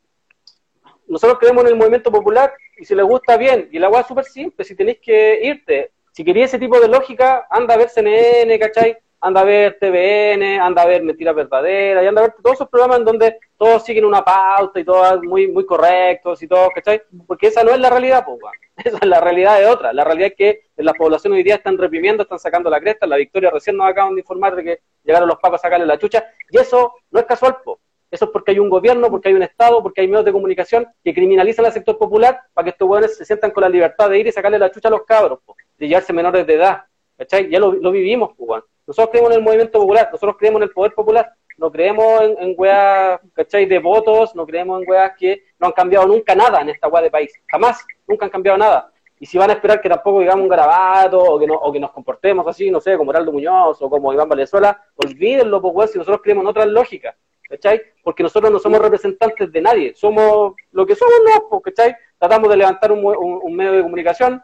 [1.07, 4.07] Nosotros creemos en el movimiento popular y si les gusta bien, y la agua es
[4.07, 7.89] súper simple, si tenéis que irte, si querías ese tipo de lógica, anda a ver
[7.89, 8.99] CNN, ¿cachai?
[9.23, 12.69] Anda a ver TVN, anda a ver Mentiras Verdaderas, y anda a ver todos esos
[12.69, 17.01] programas en donde todos siguen una pauta y todos muy, muy correctos y todo, ¿cachai?
[17.25, 18.39] Porque esa no es la realidad, pues,
[18.85, 19.93] esa es la realidad de otra.
[19.93, 23.07] La realidad es que en la población hoy día están reprimiendo, están sacando la cresta,
[23.07, 25.99] la victoria recién nos acaban de informar de que llegaron los pacos a sacarle la
[25.99, 27.79] chucha, y eso no es casual, pues.
[28.11, 30.87] Eso es porque hay un gobierno, porque hay un Estado, porque hay medios de comunicación
[31.03, 34.19] que criminalizan al sector popular para que estos jóvenes se sientan con la libertad de
[34.19, 35.39] ir y sacarle la chucha a los cabros,
[35.79, 36.83] de llevarse menores de edad.
[37.17, 37.49] ¿Cachai?
[37.49, 40.93] Ya lo, vivimos, pues, Nosotros creemos en el movimiento popular, nosotros creemos en el poder
[40.95, 43.67] popular, no creemos en, en weas, ¿cachai?
[43.67, 47.03] De votos, no creemos en weas que no han cambiado nunca nada en esta wea
[47.03, 47.33] de país.
[47.51, 48.93] Jamás, nunca han cambiado nada.
[49.21, 51.79] Y si van a esperar que tampoco digamos un garabato o que, no, o que
[51.79, 55.99] nos comportemos así, no sé, como Heraldo Muñoz o como Iván Valenzuela, olvídenlo, pues, si
[55.99, 57.15] nosotros creemos en otras lógicas.
[57.53, 57.83] ¿cachai?
[58.03, 61.15] Porque nosotros no somos representantes de nadie, somos lo que somos,
[61.51, 61.61] ¿no?
[61.61, 61.95] ¿cachai?
[62.19, 64.43] Tratamos de levantar un, medio de comunicación,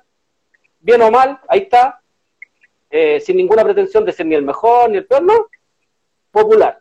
[0.78, 1.97] bien o mal, ahí está,
[2.90, 5.46] eh, sin ninguna pretensión de ser ni el mejor ni el peor, no,
[6.30, 6.80] popular.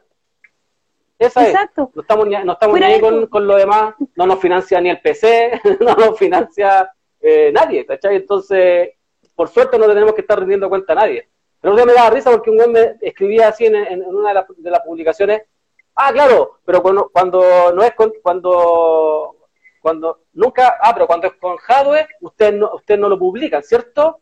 [1.20, 1.90] Esa Exacto.
[1.90, 1.96] es.
[1.96, 5.62] No estamos, no estamos ni ahí con, lo demás, no nos financia ni el PC,
[5.80, 8.18] no nos financia eh, nadie, ¿cachai?
[8.18, 8.92] Entonces,
[9.36, 11.28] por suerte no tenemos que estar rindiendo cuenta a nadie.
[11.60, 15.42] Pero me daba risa porque un güey me escribía así en, una de las publicaciones,
[16.00, 19.36] Ah, claro, pero cuando, cuando no es con, cuando
[19.82, 24.20] cuando nunca, ah, pero cuando es con hardware, usted no, usted no lo publican, ¿cierto?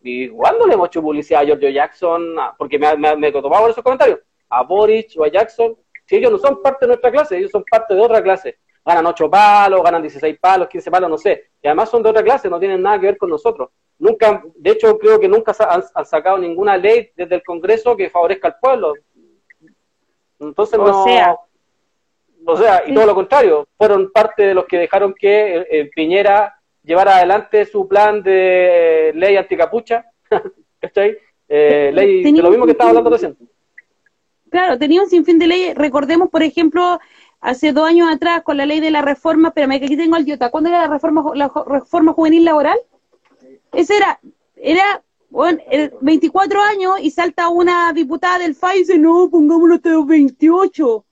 [0.00, 2.38] ¿Y cuándo le hemos hecho publicidad a Giorgio Jackson?
[2.38, 4.20] Ah, porque me, me, me esos comentarios.
[4.48, 5.76] A Boric o a Jackson,
[6.06, 8.58] si ellos no son parte de nuestra clase, ellos son parte de otra clase.
[8.84, 11.50] Ganan 8 palos, ganan 16 palos, 15 palos, no sé.
[11.62, 13.70] Y además son de otra clase, no tienen nada que ver con nosotros.
[13.98, 18.48] Nunca, de hecho, creo que nunca han sacado ninguna ley desde el Congreso que favorezca
[18.48, 18.94] al pueblo.
[20.38, 21.36] Entonces o Sea,
[22.46, 25.90] o sea, y todo lo contrario, fueron parte de los que dejaron que eh, eh,
[25.94, 26.57] Piñera
[26.88, 30.06] llevara adelante su plan de ley anticapucha,
[30.80, 31.16] ¿cachai?
[31.46, 33.36] Eh, ley de lo mismo que estaba hablando recién.
[34.50, 35.74] Claro, tenía un sinfín de leyes.
[35.74, 36.98] Recordemos, por ejemplo,
[37.40, 40.22] hace dos años atrás con la ley de la reforma, espérame que aquí tengo al
[40.22, 42.78] idiota, ¿cuándo era la reforma, la reforma juvenil laboral?
[43.72, 44.20] Esa era,
[44.56, 45.58] era bueno,
[46.00, 51.04] 24 años y salta una diputada del FA y dice, no, pongámoslo hasta los 28.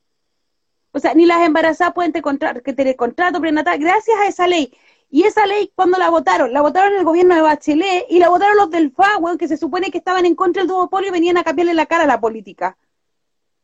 [0.93, 4.73] O sea, ni las embarazadas pueden tener, que tener contrato prenatal gracias a esa ley.
[5.09, 6.53] Y esa ley, cuando la votaron?
[6.53, 9.91] La votaron el gobierno de Bachelet y la votaron los del FA, que se supone
[9.91, 12.77] que estaban en contra del duopolio y venían a cambiarle la cara a la política.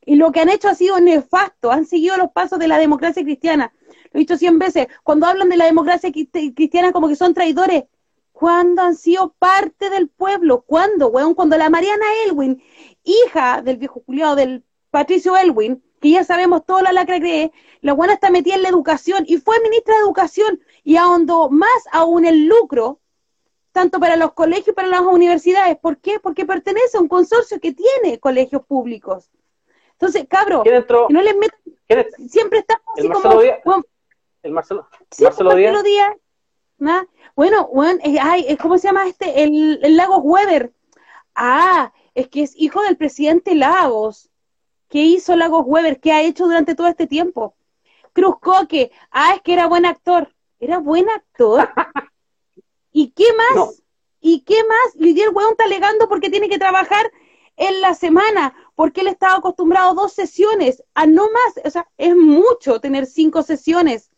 [0.05, 3.23] Y lo que han hecho ha sido nefasto, han seguido los pasos de la democracia
[3.23, 3.73] cristiana.
[4.13, 7.85] Lo he dicho cien veces, cuando hablan de la democracia cristiana como que son traidores,
[8.43, 10.63] ¿Cuándo han sido parte del pueblo?
[10.63, 11.35] ¿Cuándo, weón?
[11.35, 12.61] Cuando la Mariana Elwin,
[13.05, 17.93] hija del viejo culiado del Patricio Elwin, que ya sabemos toda la lacra que la
[17.93, 22.27] buena está metida en la educación y fue ministra de educación y ahondó más aún
[22.27, 22.99] el lucro,
[23.71, 25.79] tanto para los colegios y para las universidades.
[25.79, 26.19] ¿Por qué?
[26.19, 29.31] Porque pertenece a un consorcio que tiene colegios públicos.
[29.93, 30.65] Entonces, cabro,
[31.09, 31.61] no les metan,
[32.29, 33.09] siempre estamos así
[33.63, 33.85] como...
[34.43, 34.89] el Marcelo,
[35.21, 36.17] Marcelo Díaz.
[37.37, 39.45] Bueno, bueno ay, ¿cómo se llama este?
[39.45, 40.73] El, el Lagos Weber.
[41.37, 44.32] Ah, es que es hijo del presidente Lagos.
[44.93, 46.01] ¿Qué hizo Lagos Weber?
[46.01, 47.55] ¿Qué ha hecho durante todo este tiempo?
[48.13, 48.93] Cruz Coque.
[49.11, 50.35] Ah, es que era buen actor.
[50.61, 51.67] ¿Era buen actor?
[52.93, 53.83] ¿Y qué más?
[54.21, 54.95] ¿Y qué más?
[54.97, 57.11] Lidier Weón está alegando porque tiene que trabajar
[57.57, 61.89] en la semana, porque él estaba acostumbrado a dos sesiones, a no más, o sea,
[61.97, 64.11] es mucho tener cinco sesiones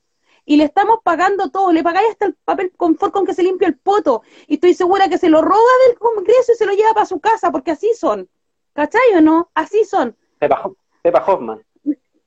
[0.44, 3.68] y le estamos pagando todo, le pagáis hasta el papel confort con que se limpia
[3.68, 6.94] el poto, y estoy segura que se lo roba del Congreso y se lo lleva
[6.94, 8.28] para su casa, porque así son,
[8.72, 9.50] ¿cachai o no?
[9.54, 10.16] Así son.
[10.38, 11.62] Pepa, Hoffman.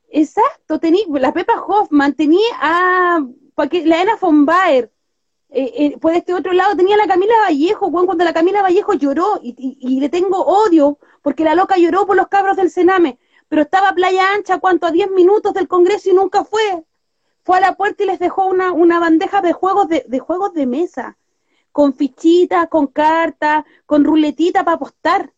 [0.09, 3.19] Exacto, tenía, la Pepa Hoffman tenía a
[3.85, 4.91] la Ana von Baer,
[5.49, 9.39] eh, eh, por este otro lado tenía la Camila Vallejo, cuando la Camila Vallejo lloró,
[9.41, 13.61] y, y, le tengo odio, porque la loca lloró por los cabros del Sename, pero
[13.61, 16.83] estaba a playa ancha, cuanto a 10 minutos del Congreso y nunca fue,
[17.43, 20.53] fue a la puerta y les dejó una, una bandeja de juegos de, de juegos
[20.53, 21.17] de mesa,
[21.71, 25.31] con fichitas, con cartas, con ruletita para apostar.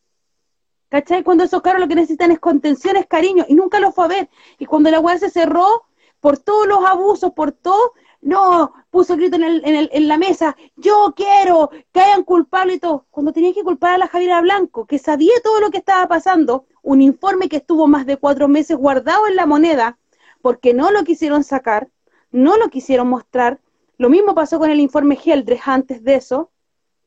[0.89, 1.23] ¿Cachai?
[1.23, 4.07] Cuando esos caros lo que necesitan es contención, es cariño, y nunca lo fue a
[4.07, 4.29] ver.
[4.57, 5.85] Y cuando la weá se cerró,
[6.19, 10.17] por todos los abusos, por todo, no, puso grito en, el, en, el, en la
[10.17, 13.05] mesa, yo quiero que hayan culpable y todo.
[13.11, 16.65] Cuando tenía que culpar a la Javiera Blanco, que sabía todo lo que estaba pasando,
[16.81, 19.97] un informe que estuvo más de cuatro meses guardado en la moneda,
[20.41, 21.89] porque no lo quisieron sacar,
[22.31, 23.59] no lo quisieron mostrar.
[23.97, 26.51] Lo mismo pasó con el informe Geldres antes de eso.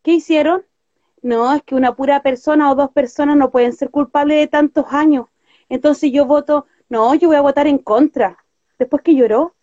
[0.03, 0.65] ¿Qué hicieron?
[1.23, 4.87] No, es que una pura persona o dos personas no pueden ser culpables de tantos
[4.91, 5.27] años.
[5.69, 8.45] Entonces yo voto, no, yo voy a votar en contra.
[8.79, 9.55] Después que lloró.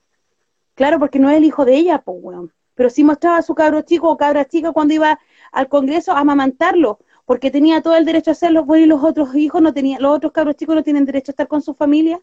[0.75, 2.53] Claro, porque no es el hijo de ella, pues, weón.
[2.75, 5.19] Pero sí mostraba a su cabro chico o cabra chica cuando iba
[5.51, 6.99] al Congreso a amamantarlo.
[7.25, 10.15] porque tenía todo el derecho a hacerlo, bueno, y los otros hijos no tenían, los
[10.15, 12.21] otros cabros chicos no tienen derecho a estar con su familia.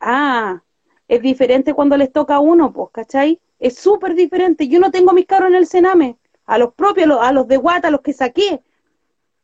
[0.00, 0.62] Ah,
[1.08, 3.40] es diferente cuando les toca a uno, pues, ¿cachai?
[3.58, 4.68] Es súper diferente.
[4.68, 7.88] Yo no tengo mis cabros en el Sename, a los propios, a los de Guata,
[7.88, 8.62] a los que saqué,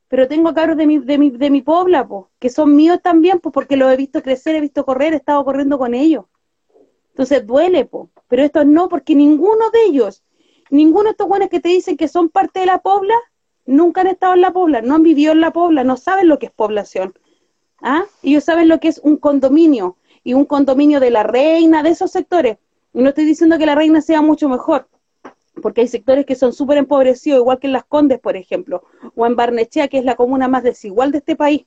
[0.08, 3.52] pero tengo cabros de mi, de mi, de mi pobla, que son míos también, pues,
[3.52, 6.24] porque los he visto crecer, he visto correr, he estado corriendo con ellos.
[7.10, 10.22] Entonces duele, pues, pero estos no, porque ninguno de ellos,
[10.70, 13.14] ninguno de estos buenos que te dicen que son parte de la pobla,
[13.66, 16.38] nunca han estado en la pobla, no han vivido en la pobla, no saben lo
[16.38, 17.14] que es población.
[17.82, 18.04] ¿Ah?
[18.22, 19.96] Ellos saben lo que es un condominio,
[20.28, 22.58] y un condominio de la reina, de esos sectores.
[22.92, 24.86] Y no estoy diciendo que la reina sea mucho mejor,
[25.60, 28.84] porque hay sectores que son súper empobrecidos, igual que en Las Condes, por ejemplo,
[29.14, 31.66] o en Barnechea, que es la comuna más desigual de este país,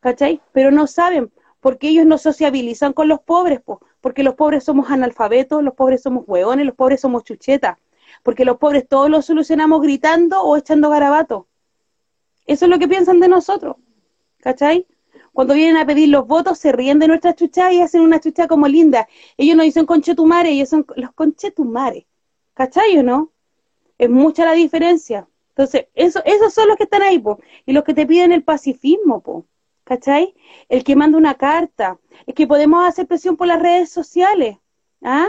[0.00, 0.40] ¿cachai?
[0.52, 3.60] Pero no saben, porque ellos no sociabilizan con los pobres,
[4.00, 7.78] porque los pobres somos analfabetos, los pobres somos hueones, los pobres somos chuchetas,
[8.22, 11.46] porque los pobres todos lo solucionamos gritando o echando garabato.
[12.46, 13.76] Eso es lo que piensan de nosotros,
[14.38, 14.86] ¿cachai?
[15.32, 18.48] Cuando vienen a pedir los votos, se ríen de nuestra chucha y hacen una chucha
[18.48, 19.08] como linda.
[19.36, 22.04] Ellos no dicen conchetumare, ellos son los conchetumares.
[22.62, 23.32] ¿Cachai o no?
[23.98, 25.26] Es mucha la diferencia.
[25.48, 27.40] Entonces, eso, esos son los que están ahí, po.
[27.66, 29.46] Y los que te piden el pacifismo, po.
[29.82, 30.32] ¿Cachai?
[30.68, 31.98] El que manda una carta.
[32.24, 34.58] Es que podemos hacer presión por las redes sociales.
[35.02, 35.26] ¿Ah?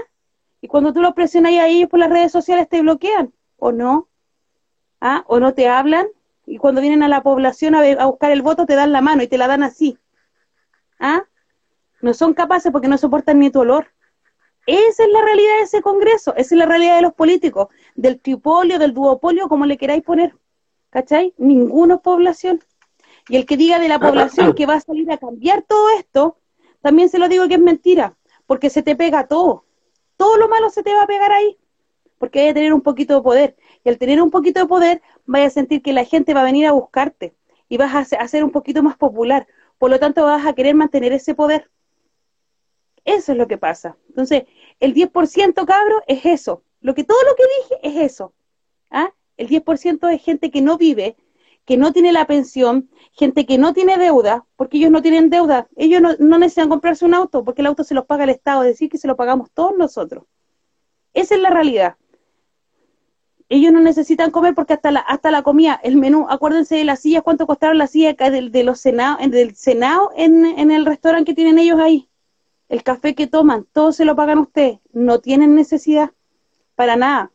[0.62, 3.34] Y cuando tú los presionas a ellos por las redes sociales, te bloquean.
[3.58, 4.10] ¿O no?
[5.02, 5.24] ¿Ah?
[5.26, 6.06] ¿O no te hablan?
[6.46, 9.24] Y cuando vienen a la población a, a buscar el voto, te dan la mano
[9.24, 9.98] y te la dan así.
[11.00, 11.24] ¿Ah?
[12.00, 13.88] No son capaces porque no soportan ni tu olor.
[14.66, 18.20] Esa es la realidad de ese Congreso, esa es la realidad de los políticos, del
[18.20, 20.36] tripolio, del duopolio, como le queráis poner.
[20.90, 21.34] ¿Cachai?
[21.38, 22.64] Ninguna población.
[23.28, 26.38] Y el que diga de la población que va a salir a cambiar todo esto,
[26.82, 29.66] también se lo digo que es mentira, porque se te pega todo.
[30.18, 31.58] Todo lo malo se te va a pegar ahí,
[32.18, 33.56] porque hay que tener un poquito de poder.
[33.84, 36.46] Y al tener un poquito de poder, vaya a sentir que la gente va a
[36.46, 37.34] venir a buscarte
[37.70, 39.48] y vas a ser un poquito más popular.
[39.78, 41.70] Por lo tanto, vas a querer mantener ese poder.
[43.06, 43.98] Eso es lo que pasa.
[44.10, 44.44] Entonces,
[44.80, 46.64] el 10% cabro es eso.
[46.82, 48.34] Lo que todo lo que dije es eso.
[48.90, 49.14] ¿Ah?
[49.38, 51.18] El 10% es gente que no vive,
[51.66, 55.68] que no tiene la pensión, gente que no tiene deuda, porque ellos no tienen deuda.
[55.76, 58.70] Ellos no, necesitan comprarse un auto, porque el auto se los paga el Estado, es
[58.70, 60.26] decir, que se lo pagamos todos nosotros.
[61.14, 61.96] Esa es la realidad.
[63.50, 67.02] Ellos no necesitan comer porque hasta la, hasta la comida, el menú, acuérdense de las
[67.02, 71.32] sillas, cuánto costaron las sillas de, de los senados, del Senado en, en el restaurante
[71.32, 72.10] que tienen ellos ahí
[72.74, 76.10] el café que toman, todo se lo pagan ustedes, no tienen necesidad
[76.74, 77.32] para nada.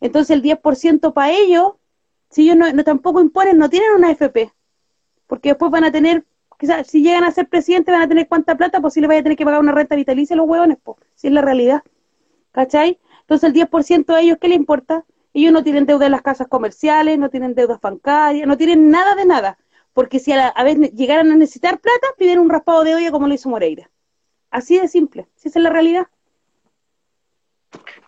[0.00, 1.72] Entonces el 10% para ellos,
[2.30, 4.52] si ellos no, tampoco imponen, no tienen una FP,
[5.26, 6.24] porque después van a tener,
[6.60, 9.18] quizás si llegan a ser presidente van a tener cuánta plata, pues si les vaya
[9.18, 11.82] a tener que pagar una renta vitalicia a los huevones, pues, si es la realidad.
[12.52, 13.00] ¿Cachai?
[13.22, 15.04] Entonces el 10% a ellos, ¿qué les importa?
[15.34, 19.16] Ellos no tienen deuda en las casas comerciales, no tienen deudas bancarias, no tienen nada
[19.16, 19.58] de nada,
[19.92, 23.34] porque si a, la, llegaran a necesitar plata, piden un raspado de olla como lo
[23.34, 23.90] hizo Moreira.
[24.50, 26.06] Así de simple, si esa es la realidad.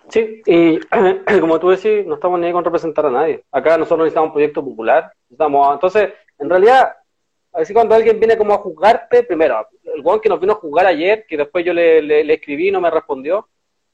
[0.09, 0.81] Sí, y
[1.41, 3.45] como tú decís, no estamos ni con representar a nadie.
[3.53, 5.13] Acá nosotros necesitamos un proyecto popular.
[5.29, 6.97] Necesitamos, entonces, en realidad,
[7.53, 10.87] así cuando alguien viene como a juzgarte, primero, el guan que nos vino a juzgar
[10.87, 13.49] ayer, que después yo le, le, escribí y no me respondió,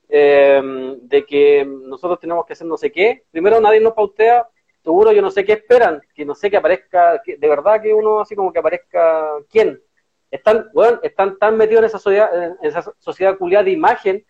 [0.08, 4.48] eh, de que nosotros tenemos que hacer no sé qué, primero nadie nos pautea,
[4.82, 8.20] seguro yo no sé qué esperan, que no sé que aparezca, de verdad que uno
[8.20, 9.80] así como que aparezca, ¿quién?
[10.30, 14.24] Están, bueno, están tan metidos en esa sociedad, en esa sociedad culiada de imagen,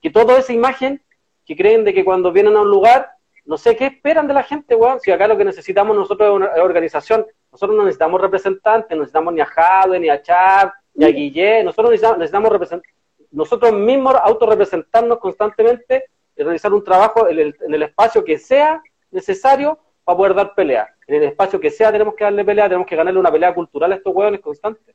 [0.00, 1.02] que toda esa imagen,
[1.44, 3.10] que creen de que cuando vienen a un lugar,
[3.44, 5.00] no sé qué esperan de la gente, weón.
[5.00, 9.34] Si acá lo que necesitamos nosotros es una organización, nosotros no necesitamos representantes, no necesitamos
[9.34, 12.82] ni a Jade, ni a Chad, ni a Guillé, nosotros necesitamos, necesitamos
[13.30, 16.04] nosotros mismos autorrepresentarnos constantemente
[16.36, 20.54] y realizar un trabajo en el, en el espacio que sea necesario para poder dar
[20.54, 20.94] pelea.
[21.06, 23.92] En el espacio que sea tenemos que darle pelea, tenemos que ganarle una pelea cultural
[23.92, 24.94] a estos hueones constantes.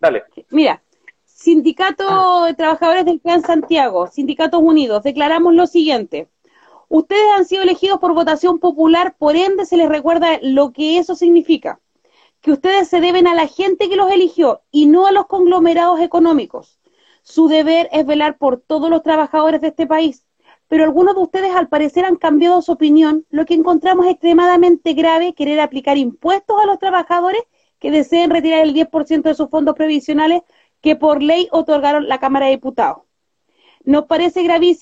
[0.00, 0.24] Dale.
[0.50, 0.82] Mira,
[1.24, 2.46] Sindicato ah.
[2.46, 6.28] de Trabajadores del Plan Santiago, Sindicatos Unidos, declaramos lo siguiente.
[6.88, 11.14] Ustedes han sido elegidos por votación popular, por ende se les recuerda lo que eso
[11.14, 11.80] significa.
[12.40, 16.00] Que ustedes se deben a la gente que los eligió y no a los conglomerados
[16.00, 16.80] económicos.
[17.22, 20.24] Su deber es velar por todos los trabajadores de este país.
[20.66, 25.34] Pero algunos de ustedes al parecer han cambiado su opinión, lo que encontramos extremadamente grave
[25.34, 27.42] querer aplicar impuestos a los trabajadores
[27.80, 30.42] que deseen retirar el 10% de sus fondos previsionales
[30.80, 33.02] que por ley otorgaron la Cámara de Diputados.
[33.84, 34.78] Nos parece gravísimo